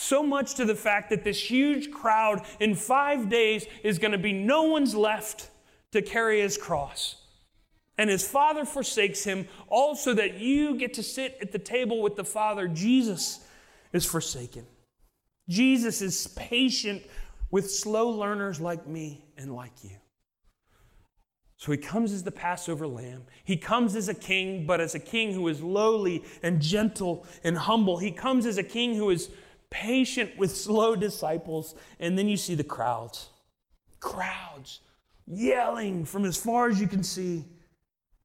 So 0.00 0.22
much 0.22 0.54
to 0.54 0.64
the 0.64 0.76
fact 0.76 1.10
that 1.10 1.24
this 1.24 1.50
huge 1.50 1.90
crowd 1.90 2.46
in 2.60 2.76
five 2.76 3.28
days 3.28 3.66
is 3.82 3.98
going 3.98 4.12
to 4.12 4.18
be 4.18 4.32
no 4.32 4.62
one's 4.62 4.94
left 4.94 5.50
to 5.90 6.02
carry 6.02 6.40
his 6.40 6.56
cross. 6.56 7.16
And 7.98 8.08
his 8.08 8.26
father 8.26 8.64
forsakes 8.64 9.24
him, 9.24 9.48
all 9.66 9.96
so 9.96 10.14
that 10.14 10.34
you 10.34 10.76
get 10.76 10.94
to 10.94 11.02
sit 11.02 11.36
at 11.42 11.50
the 11.50 11.58
table 11.58 12.00
with 12.00 12.14
the 12.14 12.22
Father. 12.22 12.68
Jesus 12.68 13.44
is 13.92 14.06
forsaken. 14.06 14.64
Jesus 15.48 16.00
is 16.00 16.28
patient 16.28 17.02
with 17.50 17.68
slow 17.68 18.08
learners 18.08 18.60
like 18.60 18.86
me 18.86 19.24
and 19.36 19.52
like 19.52 19.82
you. 19.82 19.96
So 21.56 21.72
he 21.72 21.78
comes 21.78 22.12
as 22.12 22.22
the 22.22 22.30
Passover 22.30 22.86
lamb. 22.86 23.24
He 23.42 23.56
comes 23.56 23.96
as 23.96 24.08
a 24.08 24.14
king, 24.14 24.64
but 24.64 24.80
as 24.80 24.94
a 24.94 25.00
king 25.00 25.32
who 25.32 25.48
is 25.48 25.60
lowly 25.60 26.24
and 26.40 26.62
gentle 26.62 27.26
and 27.42 27.58
humble. 27.58 27.98
He 27.98 28.12
comes 28.12 28.46
as 28.46 28.58
a 28.58 28.62
king 28.62 28.94
who 28.94 29.10
is 29.10 29.28
patient 29.70 30.36
with 30.38 30.54
slow 30.54 30.96
disciples. 30.96 31.74
And 32.00 32.18
then 32.18 32.28
you 32.28 32.36
see 32.36 32.54
the 32.54 32.64
crowds 32.64 33.30
crowds 34.00 34.80
yelling 35.26 36.04
from 36.04 36.24
as 36.24 36.36
far 36.36 36.68
as 36.68 36.80
you 36.80 36.86
can 36.86 37.02
see 37.02 37.44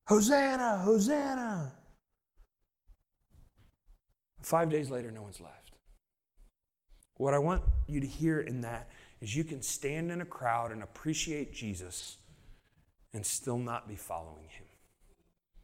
Hosanna, 0.06 0.80
Hosanna. 0.80 1.74
Five 4.42 4.70
days 4.70 4.90
later, 4.90 5.10
no 5.10 5.22
one's 5.22 5.40
left. 5.40 5.72
What 7.16 7.34
I 7.34 7.40
want 7.40 7.64
you 7.88 8.02
to 8.02 8.08
hear 8.08 8.42
in 8.42 8.62
that 8.62 8.90
is 9.22 9.36
you 9.36 9.44
can 9.44 9.62
stand 9.62 10.12
in 10.12 10.22
a 10.22 10.26
crowd 10.26 10.72
and 10.72 10.84
appreciate 10.84 11.54
Jesus 11.54 12.18
and 13.14 13.26
still 13.26 13.58
not 13.58 13.88
be 13.88 13.96
following 13.96 14.50
him. 14.50 14.66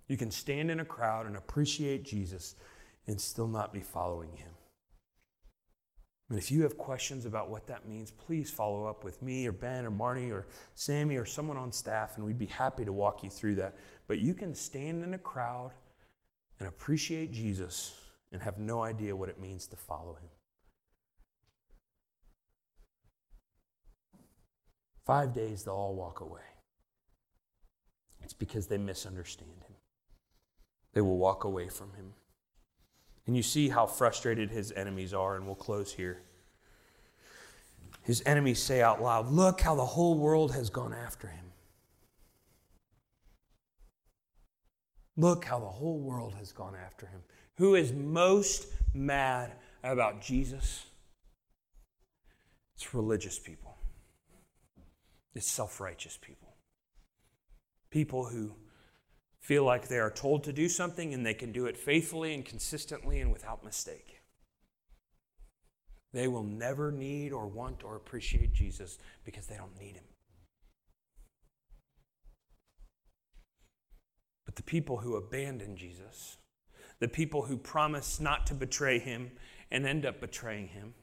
You 0.08 0.15
can 0.15 0.32
stand 0.32 0.72
in 0.72 0.80
a 0.80 0.86
crowd 0.86 1.26
and 1.26 1.36
appreciate 1.36 2.04
Jesus 2.04 2.56
and 3.08 3.20
still 3.20 3.48
not 3.48 3.74
be 3.74 3.82
following 3.82 4.32
him. 4.32 4.52
And 6.30 6.38
if 6.38 6.52
you 6.52 6.62
have 6.62 6.78
questions 6.78 7.26
about 7.26 7.50
what 7.50 7.65
that 7.68 7.88
means, 7.88 8.12
please 8.12 8.52
follow 8.52 8.86
up 8.86 9.04
with 9.04 9.22
me 9.22 9.48
or 9.48 9.52
Ben 9.52 9.86
or 9.86 9.92
Marnie 9.92 10.32
or 10.32 10.48
Sammy 10.76 11.18
or 11.18 11.26
someone 11.26 11.58
on 11.58 11.72
staff, 11.72 12.18
and 12.18 12.26
we'd 12.26 12.38
be 12.38 12.46
happy 12.46 12.86
to 12.86 12.94
walk 12.94 13.24
you 13.24 13.32
through 13.32 13.56
that. 13.56 13.76
But 14.08 14.20
you 14.20 14.36
can 14.36 14.54
stand 14.54 15.04
in 15.04 15.15
a 15.15 15.18
crowd 15.18 15.72
and 16.60 16.68
appreciate 16.68 17.32
Jesus 17.32 17.96
and 18.32 18.42
have 18.44 18.60
no 18.60 18.84
idea 18.84 19.15
what 19.15 19.30
it 19.30 19.39
means 19.39 19.65
to 19.68 19.76
follow 19.76 20.13
him. 20.13 20.30
Five 25.04 25.34
days, 25.34 25.63
they'll 25.63 25.74
all 25.74 25.96
walk 25.96 26.22
away. 26.22 26.42
It's 28.22 28.34
because 28.34 28.68
they 28.68 28.78
misunderstand 28.78 29.63
him. 29.68 29.74
They 30.94 31.02
will 31.02 31.18
walk 31.18 31.44
away 31.44 31.70
from 31.70 31.94
him. 31.94 32.13
And 33.30 33.38
you 33.38 33.44
see 33.44 33.70
how 33.70 33.86
frustrated 33.86 34.50
his 34.50 34.72
enemies 34.72 35.13
are, 35.13 35.36
and 35.36 35.46
we'll 35.46 35.54
close 35.54 35.94
here. 35.94 36.18
His 38.02 38.24
enemies 38.26 38.60
say 38.60 38.82
out 38.82 39.04
loud, 39.04 39.32
Look 39.32 39.62
how 39.62 39.76
the 39.76 39.86
whole 39.86 40.18
world 40.18 40.52
has 40.56 40.72
gone 40.72 40.96
after 40.96 41.28
him. 41.28 41.46
Look 45.15 45.46
how 45.46 45.60
the 45.60 45.68
whole 45.68 46.00
world 46.00 46.34
has 46.39 46.52
gone 46.52 46.74
after 46.74 47.06
him. 47.06 47.20
Who 47.58 47.76
is 47.76 47.94
most 47.94 48.65
mad 48.96 49.52
about 49.84 50.24
Jesus? 50.24 50.88
It's 52.78 52.96
religious 52.96 53.38
people, 53.38 53.78
it's 55.36 55.46
self 55.46 55.80
righteous 55.80 56.18
people. 56.20 56.56
People 57.92 58.26
who 58.26 58.54
feel 59.50 59.64
like 59.64 59.88
they 59.88 59.98
are 59.98 60.12
told 60.12 60.44
to 60.44 60.54
do 60.54 60.70
something 60.70 61.12
and 61.12 61.26
they 61.26 61.34
can 61.34 61.52
do 61.52 61.66
it 61.66 61.76
faithfully 61.76 62.36
and 62.36 62.46
consistently 62.46 63.20
and 63.20 63.34
without 63.34 63.64
mistake. 63.64 64.22
They 66.14 66.28
will 66.28 66.44
never 66.44 66.92
need 66.92 67.34
or 67.34 67.48
want 67.48 67.84
or 67.84 67.96
appreciate 67.96 68.54
Jesus 68.54 69.00
because 69.26 69.48
they 69.48 69.58
don't 69.58 69.76
need 69.80 69.96
him. 69.96 70.04
But 74.46 74.56
the 74.56 74.62
people 74.62 74.98
who 74.98 75.16
abandon 75.16 75.76
Jesus, 75.76 76.38
the 77.00 77.08
people 77.08 77.42
who 77.42 77.58
promise 77.58 78.20
not 78.20 78.46
to 78.46 78.54
betray 78.54 79.00
him 79.00 79.32
and 79.72 79.88
end 79.88 80.06
up 80.06 80.22
betraying 80.22 80.68
him, 80.68 80.94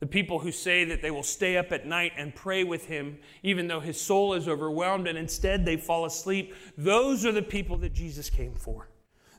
the 0.00 0.06
people 0.06 0.38
who 0.38 0.50
say 0.50 0.84
that 0.84 1.02
they 1.02 1.10
will 1.10 1.22
stay 1.22 1.58
up 1.58 1.72
at 1.72 1.86
night 1.86 2.12
and 2.16 2.34
pray 2.34 2.64
with 2.64 2.86
him, 2.86 3.18
even 3.42 3.68
though 3.68 3.80
his 3.80 4.00
soul 4.00 4.32
is 4.32 4.48
overwhelmed, 4.48 5.06
and 5.06 5.18
instead 5.18 5.64
they 5.64 5.76
fall 5.76 6.06
asleep. 6.06 6.54
Those 6.76 7.26
are 7.26 7.32
the 7.32 7.42
people 7.42 7.76
that 7.78 7.92
Jesus 7.92 8.30
came 8.30 8.54
for. 8.54 8.88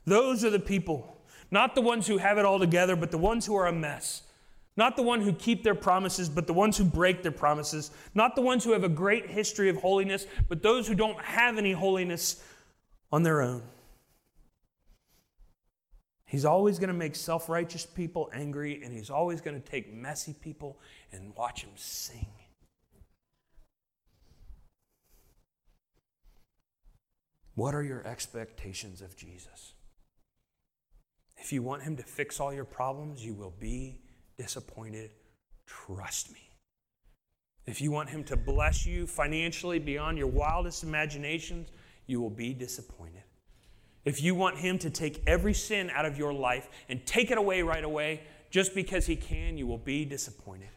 Those 0.06 0.44
are 0.44 0.50
the 0.50 0.60
people, 0.60 1.20
not 1.50 1.74
the 1.74 1.80
ones 1.80 2.06
who 2.06 2.18
have 2.18 2.38
it 2.38 2.44
all 2.44 2.58
together, 2.58 2.96
but 2.96 3.10
the 3.10 3.18
ones 3.18 3.44
who 3.44 3.56
are 3.56 3.66
a 3.66 3.72
mess. 3.72 4.22
Not 4.76 4.96
the 4.96 5.02
ones 5.02 5.24
who 5.24 5.34
keep 5.34 5.62
their 5.62 5.74
promises, 5.74 6.28
but 6.28 6.46
the 6.46 6.54
ones 6.54 6.78
who 6.78 6.84
break 6.84 7.22
their 7.22 7.32
promises. 7.32 7.90
Not 8.14 8.34
the 8.34 8.42
ones 8.42 8.64
who 8.64 8.72
have 8.72 8.84
a 8.84 8.88
great 8.88 9.30
history 9.30 9.68
of 9.68 9.76
holiness, 9.76 10.26
but 10.48 10.62
those 10.62 10.88
who 10.88 10.94
don't 10.94 11.20
have 11.20 11.58
any 11.58 11.72
holiness 11.72 12.42
on 13.10 13.22
their 13.22 13.42
own. 13.42 13.62
He's 16.32 16.46
always 16.46 16.78
going 16.78 16.88
to 16.88 16.94
make 16.94 17.14
self 17.14 17.50
righteous 17.50 17.84
people 17.84 18.30
angry, 18.32 18.82
and 18.82 18.90
he's 18.90 19.10
always 19.10 19.42
going 19.42 19.60
to 19.60 19.70
take 19.70 19.92
messy 19.92 20.32
people 20.32 20.78
and 21.12 21.36
watch 21.36 21.60
them 21.60 21.72
sing. 21.76 22.26
What 27.54 27.74
are 27.74 27.82
your 27.82 28.06
expectations 28.06 29.02
of 29.02 29.14
Jesus? 29.14 29.74
If 31.36 31.52
you 31.52 31.62
want 31.62 31.82
him 31.82 31.98
to 31.98 32.02
fix 32.02 32.40
all 32.40 32.54
your 32.54 32.64
problems, 32.64 33.22
you 33.22 33.34
will 33.34 33.52
be 33.60 34.00
disappointed. 34.38 35.10
Trust 35.66 36.32
me. 36.32 36.48
If 37.66 37.82
you 37.82 37.90
want 37.90 38.08
him 38.08 38.24
to 38.24 38.38
bless 38.38 38.86
you 38.86 39.06
financially 39.06 39.78
beyond 39.78 40.16
your 40.16 40.28
wildest 40.28 40.82
imaginations, 40.82 41.68
you 42.06 42.22
will 42.22 42.30
be 42.30 42.54
disappointed. 42.54 43.21
If 44.04 44.22
you 44.22 44.34
want 44.34 44.58
Him 44.58 44.78
to 44.78 44.90
take 44.90 45.22
every 45.26 45.54
sin 45.54 45.90
out 45.90 46.04
of 46.04 46.18
your 46.18 46.32
life 46.32 46.68
and 46.88 47.04
take 47.06 47.30
it 47.30 47.38
away 47.38 47.62
right 47.62 47.84
away, 47.84 48.22
just 48.50 48.74
because 48.74 49.06
He 49.06 49.16
can, 49.16 49.56
you 49.56 49.66
will 49.66 49.78
be 49.78 50.04
disappointed. 50.04 50.68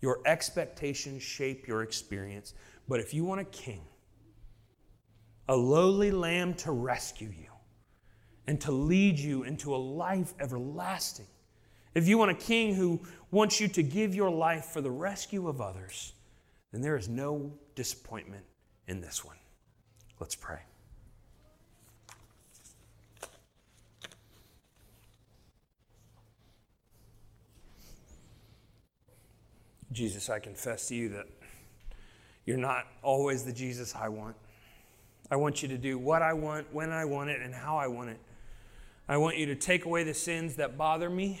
Your 0.00 0.20
expectations 0.26 1.22
shape 1.22 1.66
your 1.66 1.82
experience. 1.82 2.54
But 2.88 3.00
if 3.00 3.14
you 3.14 3.24
want 3.24 3.40
a 3.40 3.44
king, 3.44 3.82
a 5.48 5.56
lowly 5.56 6.10
lamb 6.10 6.54
to 6.54 6.72
rescue 6.72 7.28
you 7.28 7.48
and 8.46 8.60
to 8.60 8.72
lead 8.72 9.18
you 9.18 9.44
into 9.44 9.74
a 9.74 9.78
life 9.78 10.34
everlasting, 10.40 11.26
if 11.94 12.08
you 12.08 12.18
want 12.18 12.30
a 12.30 12.34
king 12.34 12.74
who 12.74 13.00
wants 13.30 13.60
you 13.60 13.68
to 13.68 13.82
give 13.82 14.14
your 14.14 14.30
life 14.30 14.66
for 14.66 14.80
the 14.80 14.90
rescue 14.90 15.48
of 15.48 15.60
others, 15.60 16.12
then 16.72 16.80
there 16.80 16.96
is 16.96 17.08
no 17.08 17.52
disappointment 17.74 18.44
in 18.88 19.00
this 19.00 19.24
one. 19.24 19.36
Let's 20.18 20.34
pray. 20.34 20.60
Jesus, 29.92 30.30
I 30.30 30.38
confess 30.38 30.88
to 30.88 30.94
you 30.94 31.10
that 31.10 31.26
you're 32.44 32.56
not 32.56 32.86
always 33.02 33.44
the 33.44 33.52
Jesus 33.52 33.94
I 33.94 34.08
want. 34.08 34.36
I 35.30 35.36
want 35.36 35.62
you 35.62 35.68
to 35.68 35.78
do 35.78 35.98
what 35.98 36.22
I 36.22 36.32
want, 36.32 36.72
when 36.72 36.90
I 36.90 37.04
want 37.04 37.30
it, 37.30 37.40
and 37.40 37.54
how 37.54 37.76
I 37.76 37.86
want 37.86 38.10
it. 38.10 38.18
I 39.08 39.16
want 39.16 39.36
you 39.36 39.46
to 39.46 39.54
take 39.54 39.84
away 39.84 40.04
the 40.04 40.14
sins 40.14 40.56
that 40.56 40.76
bother 40.76 41.08
me, 41.08 41.40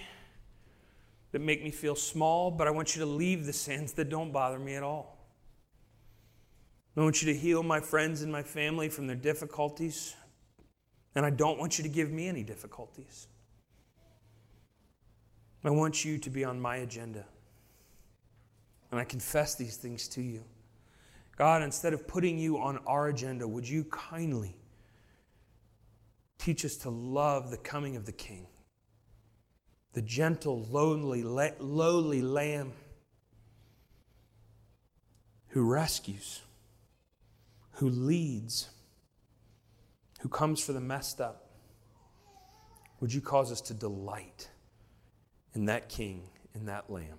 that 1.32 1.40
make 1.40 1.62
me 1.62 1.70
feel 1.70 1.96
small, 1.96 2.50
but 2.50 2.66
I 2.66 2.70
want 2.70 2.94
you 2.94 3.00
to 3.00 3.06
leave 3.06 3.46
the 3.46 3.52
sins 3.52 3.92
that 3.94 4.08
don't 4.08 4.32
bother 4.32 4.58
me 4.58 4.74
at 4.74 4.82
all. 4.82 5.18
I 6.96 7.00
want 7.00 7.22
you 7.22 7.32
to 7.32 7.38
heal 7.38 7.62
my 7.62 7.80
friends 7.80 8.22
and 8.22 8.30
my 8.30 8.42
family 8.42 8.88
from 8.88 9.06
their 9.06 9.16
difficulties, 9.16 10.14
and 11.14 11.24
I 11.24 11.30
don't 11.30 11.58
want 11.58 11.78
you 11.78 11.82
to 11.84 11.88
give 11.88 12.10
me 12.10 12.28
any 12.28 12.42
difficulties. 12.42 13.28
I 15.64 15.70
want 15.70 16.04
you 16.04 16.18
to 16.18 16.30
be 16.30 16.44
on 16.44 16.60
my 16.60 16.76
agenda. 16.76 17.24
And 18.92 19.00
I 19.00 19.04
confess 19.04 19.56
these 19.56 19.76
things 19.76 20.06
to 20.08 20.22
you. 20.22 20.44
God, 21.36 21.62
instead 21.62 21.92
of 21.92 22.06
putting 22.06 22.38
you 22.38 22.58
on 22.58 22.78
our 22.86 23.08
agenda, 23.08 23.48
would 23.48 23.68
you 23.68 23.84
kindly 23.84 24.54
teach 26.38 26.64
us 26.64 26.76
to 26.76 26.90
love 26.90 27.50
the 27.50 27.56
coming 27.56 27.96
of 27.96 28.06
the 28.06 28.12
King? 28.12 28.46
the 29.92 30.02
gentle, 30.02 30.66
lonely, 30.70 31.22
lowly 31.22 32.22
lamb 32.22 32.72
who 35.48 35.62
rescues, 35.62 36.40
who 37.72 37.90
leads, 37.90 38.70
who 40.20 40.28
comes 40.28 40.64
for 40.64 40.72
the 40.72 40.80
messed 40.80 41.20
up. 41.20 41.50
Would 43.00 43.12
you 43.12 43.20
cause 43.20 43.52
us 43.52 43.60
to 43.62 43.74
delight 43.74 44.48
in 45.54 45.66
that 45.66 45.88
king, 45.88 46.22
in 46.54 46.66
that 46.66 46.88
lamb? 46.90 47.18